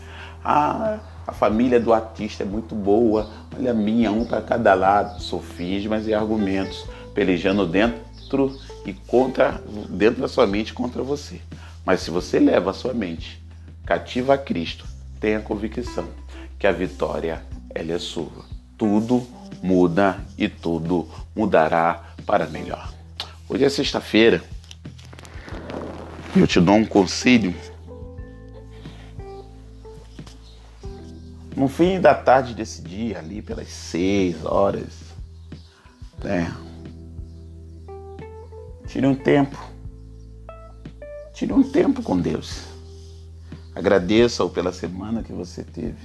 Ah, 0.45 0.99
a 1.25 1.33
família 1.33 1.79
do 1.79 1.93
artista 1.93 2.43
é 2.43 2.47
muito 2.47 2.75
boa. 2.75 3.31
Olha 3.57 3.71
a 3.71 3.75
minha, 3.75 4.11
um 4.11 4.25
para 4.25 4.43
cada 4.43 4.75
lado. 4.75 5.23
Sofismas 5.23 6.09
e 6.09 6.15
argumentos 6.15 6.85
pelejando 7.15 7.65
dentro 7.65 8.59
e 8.85 8.93
contra, 8.93 9.63
dentro 9.89 10.21
da 10.21 10.29
sua 10.29 10.49
mente 10.49 10.75
contra 10.75 11.01
você. 11.01 11.41
Mas 11.85 12.01
se 12.01 12.11
você 12.11 12.41
leva 12.41 12.71
a 12.71 12.75
sua 12.75 12.93
mente 12.93 13.41
cativa 13.85 14.35
a 14.35 14.39
Cristo, 14.39 14.85
tenha 15.21 15.41
convicção 15.41 16.09
que 16.59 16.67
a 16.67 16.73
vitória 16.73 17.43
ela 17.75 17.93
é 17.93 17.99
sua. 17.99 18.45
Tudo 18.77 19.27
muda 19.63 20.19
e 20.37 20.49
tudo 20.49 21.09
mudará 21.35 22.15
para 22.27 22.47
melhor. 22.47 22.93
Hoje 23.49 23.65
é 23.65 23.69
sexta-feira. 23.69 24.43
Eu 26.37 26.47
te 26.47 26.61
dou 26.61 26.77
um 26.77 26.85
conselho 26.85 27.55
No 31.59 31.67
fim 31.67 32.01
da 32.01 32.15
tarde 32.15 32.55
desse 32.55 32.81
dia, 32.81 33.19
ali 33.19 33.43
pelas 33.43 33.67
seis 33.67 34.45
horas, 34.45 35.13
né? 36.23 36.55
Tire 38.87 39.05
um 39.09 39.15
tempo. 39.17 39.59
Tire 41.35 41.53
um 41.53 41.65
tempo 41.65 42.01
com 42.01 42.17
Deus. 42.17 42.63
Agradeça-o 43.79 44.51
pela 44.51 44.73
semana 44.73 45.23
que 45.23 45.33
você 45.33 45.63
teve. 45.63 46.03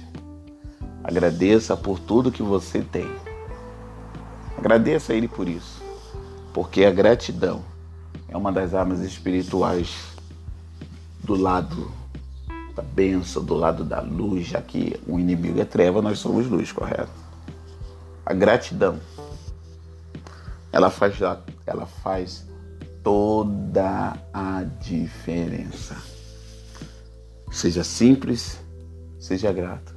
Agradeça 1.02 1.76
por 1.76 1.98
tudo 1.98 2.30
que 2.30 2.40
você 2.40 2.82
tem. 2.82 3.10
Agradeça 4.56 5.12
a 5.12 5.16
Ele 5.16 5.26
por 5.26 5.48
isso. 5.48 5.82
Porque 6.52 6.84
a 6.84 6.92
gratidão 6.92 7.64
é 8.28 8.36
uma 8.36 8.52
das 8.52 8.74
armas 8.74 9.00
espirituais 9.00 9.92
do 11.24 11.34
lado 11.34 11.90
da 12.76 12.82
benção, 12.82 13.44
do 13.44 13.54
lado 13.54 13.82
da 13.82 14.00
luz, 14.00 14.46
já 14.46 14.62
que 14.62 14.94
o 15.04 15.18
inimigo 15.18 15.60
é 15.60 15.64
treva, 15.64 16.00
nós 16.00 16.20
somos 16.20 16.46
luz, 16.46 16.70
correto? 16.70 17.10
A 18.24 18.32
gratidão, 18.32 19.00
ela 20.70 20.90
faz, 20.90 21.16
ela 21.66 21.86
faz 21.86 22.46
toda 23.02 24.16
a 24.32 24.62
diferença. 24.80 26.13
Seja 27.54 27.84
simples, 27.84 28.58
seja 29.16 29.52
grato. 29.52 29.94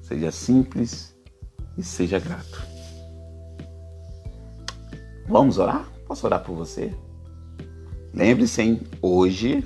Seja 0.00 0.32
simples 0.32 1.14
e 1.76 1.82
seja 1.82 2.18
grato. 2.18 2.62
Vamos 5.28 5.58
orar? 5.58 5.86
Posso 6.06 6.24
orar 6.26 6.42
por 6.42 6.56
você? 6.56 6.94
Lembre-se, 8.14 8.62
hein? 8.62 8.80
hoje 9.02 9.62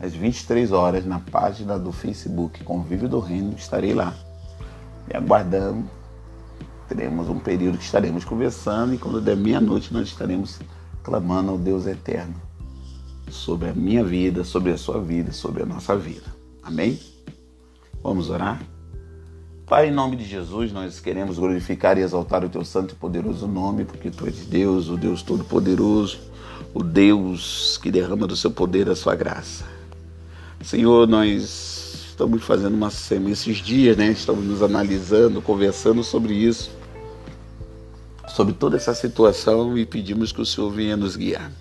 às 0.00 0.14
23 0.14 0.72
horas 0.72 1.04
na 1.04 1.20
página 1.20 1.78
do 1.78 1.92
Facebook 1.92 2.64
Convívio 2.64 3.06
do 3.06 3.20
Reino, 3.20 3.54
estarei 3.54 3.92
lá. 3.92 4.14
E 5.06 5.14
aguardando. 5.14 5.84
Teremos 6.88 7.28
um 7.28 7.38
período 7.38 7.76
que 7.76 7.84
estaremos 7.84 8.24
conversando 8.24 8.94
e 8.94 8.98
quando 8.98 9.20
der 9.20 9.36
meia-noite 9.36 9.92
nós 9.92 10.08
estaremos 10.08 10.60
clamando 11.02 11.50
ao 11.50 11.58
Deus 11.58 11.86
eterno 11.86 12.49
sobre 13.30 13.68
a 13.68 13.72
minha 13.72 14.04
vida, 14.04 14.44
sobre 14.44 14.72
a 14.72 14.76
sua 14.76 15.00
vida, 15.00 15.32
sobre 15.32 15.62
a 15.62 15.66
nossa 15.66 15.96
vida. 15.96 16.26
Amém? 16.62 16.98
Vamos 18.02 18.30
orar? 18.30 18.60
Pai, 19.66 19.88
em 19.88 19.92
nome 19.92 20.16
de 20.16 20.24
Jesus, 20.24 20.72
nós 20.72 20.98
queremos 20.98 21.38
glorificar 21.38 21.96
e 21.96 22.00
exaltar 22.00 22.44
o 22.44 22.48
teu 22.48 22.64
santo 22.64 22.94
e 22.94 22.96
poderoso 22.96 23.46
nome, 23.46 23.84
porque 23.84 24.10
tu 24.10 24.26
és 24.26 24.44
Deus, 24.46 24.88
o 24.88 24.96
Deus 24.96 25.22
todo-poderoso, 25.22 26.18
o 26.74 26.82
Deus 26.82 27.78
que 27.80 27.90
derrama 27.90 28.26
do 28.26 28.34
seu 28.34 28.50
poder 28.50 28.88
a 28.90 28.96
sua 28.96 29.14
graça. 29.14 29.64
Senhor, 30.62 31.06
nós 31.06 32.08
estamos 32.10 32.42
fazendo 32.42 32.74
uma 32.74 32.90
semana 32.90 33.30
esses 33.30 33.58
dias, 33.58 33.96
né? 33.96 34.10
Estamos 34.10 34.44
nos 34.44 34.60
analisando, 34.60 35.40
conversando 35.40 36.02
sobre 36.02 36.34
isso, 36.34 36.70
sobre 38.28 38.52
toda 38.52 38.76
essa 38.76 38.92
situação 38.92 39.78
e 39.78 39.86
pedimos 39.86 40.32
que 40.32 40.40
o 40.40 40.46
Senhor 40.46 40.70
venha 40.70 40.96
nos 40.96 41.14
guiar. 41.14 41.52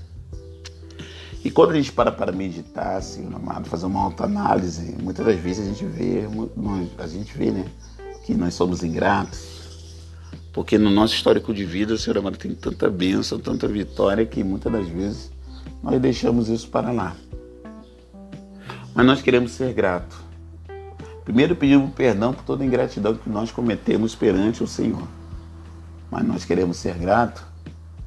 E 1.43 1.49
quando 1.49 1.71
a 1.71 1.75
gente 1.75 1.91
para 1.91 2.11
para 2.11 2.33
meditar, 2.33 3.01
Senhor 3.01 3.33
amado, 3.33 3.69
fazer 3.69 3.85
uma 3.85 4.03
autoanálise, 4.03 4.95
muitas 5.01 5.25
das 5.25 5.39
vezes 5.39 5.65
a 5.65 5.69
gente 5.69 5.85
vê, 5.85 6.27
a 6.97 7.07
gente 7.07 7.37
vê, 7.37 7.51
né, 7.51 7.65
que 8.25 8.33
nós 8.33 8.53
somos 8.53 8.83
ingratos. 8.83 9.59
Porque 10.51 10.77
no 10.77 10.89
nosso 10.89 11.13
histórico 11.13 11.53
de 11.53 11.63
vida, 11.63 11.97
Senhor 11.97 12.17
amado 12.17 12.37
tem 12.37 12.53
tanta 12.53 12.89
bênção, 12.89 13.39
tanta 13.39 13.67
vitória 13.67 14.25
que 14.25 14.43
muitas 14.43 14.71
das 14.71 14.87
vezes 14.89 15.31
nós 15.81 15.99
deixamos 16.01 16.49
isso 16.49 16.67
para 16.67 16.91
lá. 16.91 17.15
Mas 18.93 19.05
nós 19.05 19.21
queremos 19.21 19.51
ser 19.51 19.73
gratos. 19.73 20.17
Primeiro 21.23 21.55
pedimos 21.55 21.93
perdão 21.93 22.33
por 22.33 22.43
toda 22.43 22.65
ingratidão 22.65 23.15
que 23.15 23.29
nós 23.29 23.49
cometemos 23.49 24.13
perante 24.13 24.61
o 24.61 24.67
Senhor. 24.67 25.07
Mas 26.11 26.25
nós 26.25 26.43
queremos 26.43 26.75
ser 26.77 26.95
gratos 26.95 27.43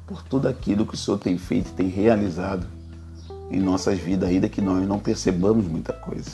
por 0.05 0.21
tudo 0.21 0.47
aquilo 0.47 0.85
que 0.85 0.93
o 0.93 0.97
Senhor 0.97 1.17
tem 1.17 1.37
feito 1.37 1.69
e 1.69 1.73
tem 1.73 1.87
realizado 1.87 2.67
em 3.51 3.59
nossas 3.59 3.99
vidas, 3.99 4.29
ainda 4.29 4.49
que 4.49 4.61
nós 4.61 4.87
não 4.87 4.99
percebamos 4.99 5.65
muita 5.67 5.93
coisa. 5.93 6.31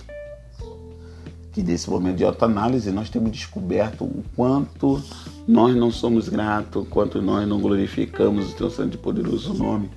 Que 1.51 1.63
nesse 1.63 1.89
momento 1.89 2.17
de 2.17 2.23
autoanálise 2.23 2.91
nós 2.91 3.09
temos 3.09 3.31
descoberto 3.31 4.03
o 4.03 4.23
quanto 4.35 5.01
nós 5.47 5.75
não 5.75 5.91
somos 5.91 6.29
gratos, 6.29 6.83
o 6.83 6.85
quanto 6.85 7.21
nós 7.21 7.47
não 7.47 7.59
glorificamos 7.59 8.51
o 8.51 8.55
teu 8.55 8.69
santo 8.69 8.95
e 8.95 8.97
poderoso 8.97 9.53
nome. 9.53 9.89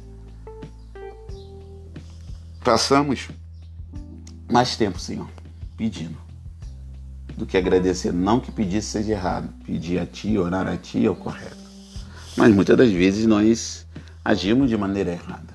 Passamos 2.64 3.29
mais 4.51 4.77
tempo, 4.77 4.98
Senhor, 4.98 5.29
pedindo, 5.77 6.16
do 7.37 7.44
que 7.44 7.57
agradecer. 7.57 8.12
Não 8.12 8.38
que 8.38 8.53
pedir 8.53 8.83
seja 8.83 9.12
errado, 9.12 9.48
pedir 9.64 9.98
a 9.98 10.07
Ti, 10.07 10.38
orar 10.38 10.66
a 10.68 10.77
Ti 10.77 11.07
é 11.07 11.11
o 11.11 11.14
correto. 11.14 11.57
Mas 12.37 12.55
muitas 12.55 12.77
das 12.77 12.90
vezes 12.90 13.27
nós 13.27 13.87
agimos 14.25 14.68
de 14.68 14.77
maneira 14.77 15.12
errada. 15.12 15.52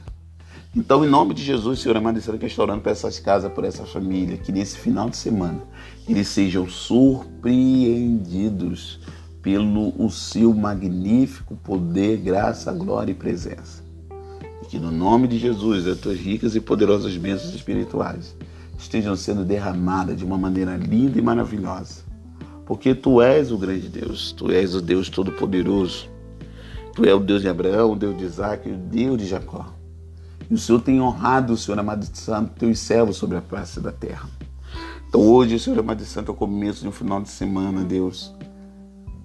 Então, 0.78 1.04
em 1.04 1.10
nome 1.10 1.34
de 1.34 1.44
Jesus, 1.44 1.80
Senhor 1.80 1.98
amado, 1.98 2.22
que 2.22 2.46
estou 2.46 2.63
orando 2.63 2.84
por 2.84 2.92
essas 2.92 3.20
casas, 3.20 3.52
por 3.52 3.63
essa 3.63 3.84
família, 3.84 4.38
que 4.38 4.52
nesse 4.52 4.78
final 4.78 5.10
de 5.10 5.18
semana 5.18 5.63
eles 6.08 6.28
sejam 6.28 6.70
surpreendidos 6.70 9.00
pelo 9.42 9.92
o 9.98 10.08
seu 10.12 10.54
magnífico 10.54 11.56
poder, 11.56 12.18
graça, 12.18 12.72
glória 12.72 13.12
e 13.12 13.16
presença. 13.16 13.84
E 14.62 14.68
que 14.68 14.78
no 14.78 14.92
nome 14.92 15.28
de 15.28 15.40
Jesus, 15.40 15.88
as 15.88 15.98
tuas 15.98 16.20
ricas 16.20 16.56
e 16.56 16.62
poderosas 16.62 17.18
bênçãos 17.18 17.56
espirituais 17.56 18.36
estejam 18.78 19.16
sendo 19.16 19.44
derramadas 19.44 20.16
de 20.16 20.24
uma 20.24 20.38
maneira 20.38 20.78
linda 20.78 21.18
e 21.18 21.24
maravilhosa. 21.24 22.04
Porque 22.68 22.94
tu 22.94 23.20
és 23.20 23.52
o 23.52 23.58
grande 23.58 23.90
Deus, 23.90 24.32
tu 24.32 24.52
és 24.52 24.76
o 24.76 24.82
Deus 24.82 25.10
Todo-Poderoso. 25.10 26.08
Tu 26.94 27.04
és 27.04 27.16
o 27.16 27.20
Deus 27.20 27.42
de 27.42 27.50
Abraão, 27.50 27.94
o 27.94 27.96
Deus 27.96 28.16
de 28.16 28.26
Isaac, 28.26 28.70
o 28.70 28.78
Deus 28.78 29.18
de 29.18 29.26
Jacó. 29.26 29.76
E 30.50 30.54
o 30.54 30.58
Senhor 30.58 30.82
tem 30.82 31.02
honrado, 31.02 31.54
o 31.54 31.58
Senhor 31.58 31.78
amado 31.80 32.10
de 32.10 32.18
santo, 32.18 32.54
teus 32.58 32.80
servos 32.80 33.18
sobre 33.18 33.38
a 33.38 33.42
face 33.42 33.80
da 33.80 33.92
terra. 33.92 34.30
Então 35.08 35.22
hoje, 35.22 35.60
Senhor 35.60 35.80
amado 35.80 35.98
de 35.98 36.06
santo, 36.06 36.32
é 36.32 36.34
o 36.34 36.38
começo 36.38 36.82
de 36.82 36.88
um 36.88 36.92
final 36.92 37.22
de 37.22 37.30
semana, 37.30 37.84
Deus. 37.84 38.34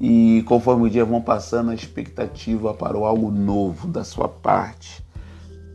E 0.00 0.42
conforme 0.46 0.86
o 0.86 0.90
dia 0.90 1.04
vão 1.04 1.20
passando, 1.20 1.70
a 1.70 1.74
expectativa 1.74 2.74
para 2.74 2.98
o 2.98 3.04
algo 3.04 3.30
novo 3.30 3.86
da 3.86 4.02
sua 4.02 4.28
parte. 4.28 5.04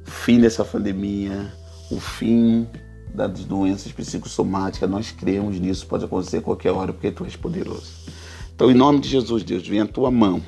Fim 0.04 0.40
dessa 0.40 0.66
pandemia, 0.66 1.54
o 1.90 2.00
fim 2.00 2.68
das 3.14 3.46
doenças 3.46 3.92
psicossomáticas, 3.92 4.90
nós 4.90 5.12
cremos 5.12 5.58
nisso, 5.60 5.88
pode 5.88 6.04
acontecer 6.04 6.38
a 6.38 6.42
qualquer 6.42 6.72
hora, 6.72 6.92
porque 6.92 7.10
tu 7.10 7.24
és 7.24 7.36
poderoso. 7.36 7.92
Então, 8.54 8.70
em 8.70 8.74
nome 8.74 9.00
de 9.00 9.08
Jesus, 9.08 9.44
Deus, 9.44 9.66
vem 9.68 9.80
a 9.80 9.88
tua 9.88 10.12
mão 10.12 10.42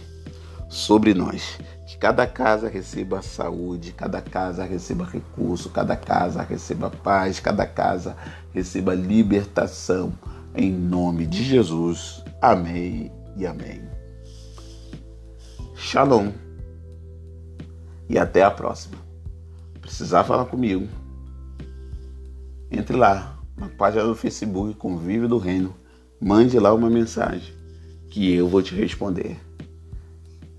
sobre 0.69 1.13
nós 1.13 1.57
cada 1.99 2.25
casa 2.25 2.69
receba 2.69 3.21
saúde, 3.21 3.91
cada 3.91 4.21
casa 4.21 4.63
receba 4.63 5.03
recurso, 5.03 5.69
cada 5.69 5.97
casa 5.97 6.41
receba 6.41 6.89
paz, 6.89 7.39
cada 7.39 7.67
casa 7.67 8.15
receba 8.53 8.95
libertação. 8.95 10.13
Em 10.55 10.71
nome 10.71 11.27
de 11.27 11.43
Jesus. 11.43 12.23
Amém 12.41 13.11
e 13.35 13.45
amém. 13.45 13.81
Shalom. 15.75 16.31
E 18.07 18.17
até 18.17 18.43
a 18.43 18.49
próxima. 18.49 18.97
Precisar 19.81 20.23
falar 20.23 20.45
comigo? 20.45 20.87
Entre 22.71 22.95
lá 22.95 23.37
na 23.57 23.67
página 23.67 24.03
do 24.05 24.15
Facebook 24.15 24.73
Convívio 24.75 25.27
do 25.27 25.37
Reino. 25.37 25.75
Mande 26.19 26.57
lá 26.59 26.73
uma 26.73 26.89
mensagem 26.89 27.53
que 28.09 28.33
eu 28.33 28.47
vou 28.47 28.61
te 28.61 28.73
responder. 28.73 29.48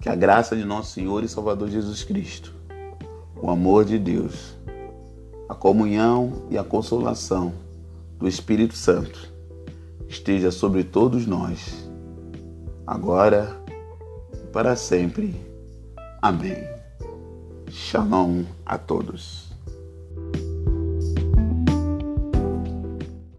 Que 0.00 0.08
a 0.08 0.14
graça 0.14 0.56
de 0.56 0.64
nosso 0.64 0.92
Senhor 0.92 1.22
e 1.22 1.28
Salvador 1.28 1.68
Jesus 1.68 2.02
Cristo, 2.02 2.54
o 3.40 3.50
amor 3.50 3.84
de 3.84 3.98
Deus, 3.98 4.56
a 5.46 5.54
comunhão 5.54 6.44
e 6.48 6.56
a 6.56 6.64
consolação 6.64 7.52
do 8.18 8.26
Espírito 8.26 8.74
Santo 8.74 9.30
esteja 10.08 10.50
sobre 10.50 10.84
todos 10.84 11.26
nós, 11.26 11.88
agora 12.86 13.62
e 14.32 14.46
para 14.48 14.74
sempre. 14.74 15.34
Amém. 16.22 16.56
Shalom 17.68 18.44
a 18.64 18.78
todos. 18.78 19.49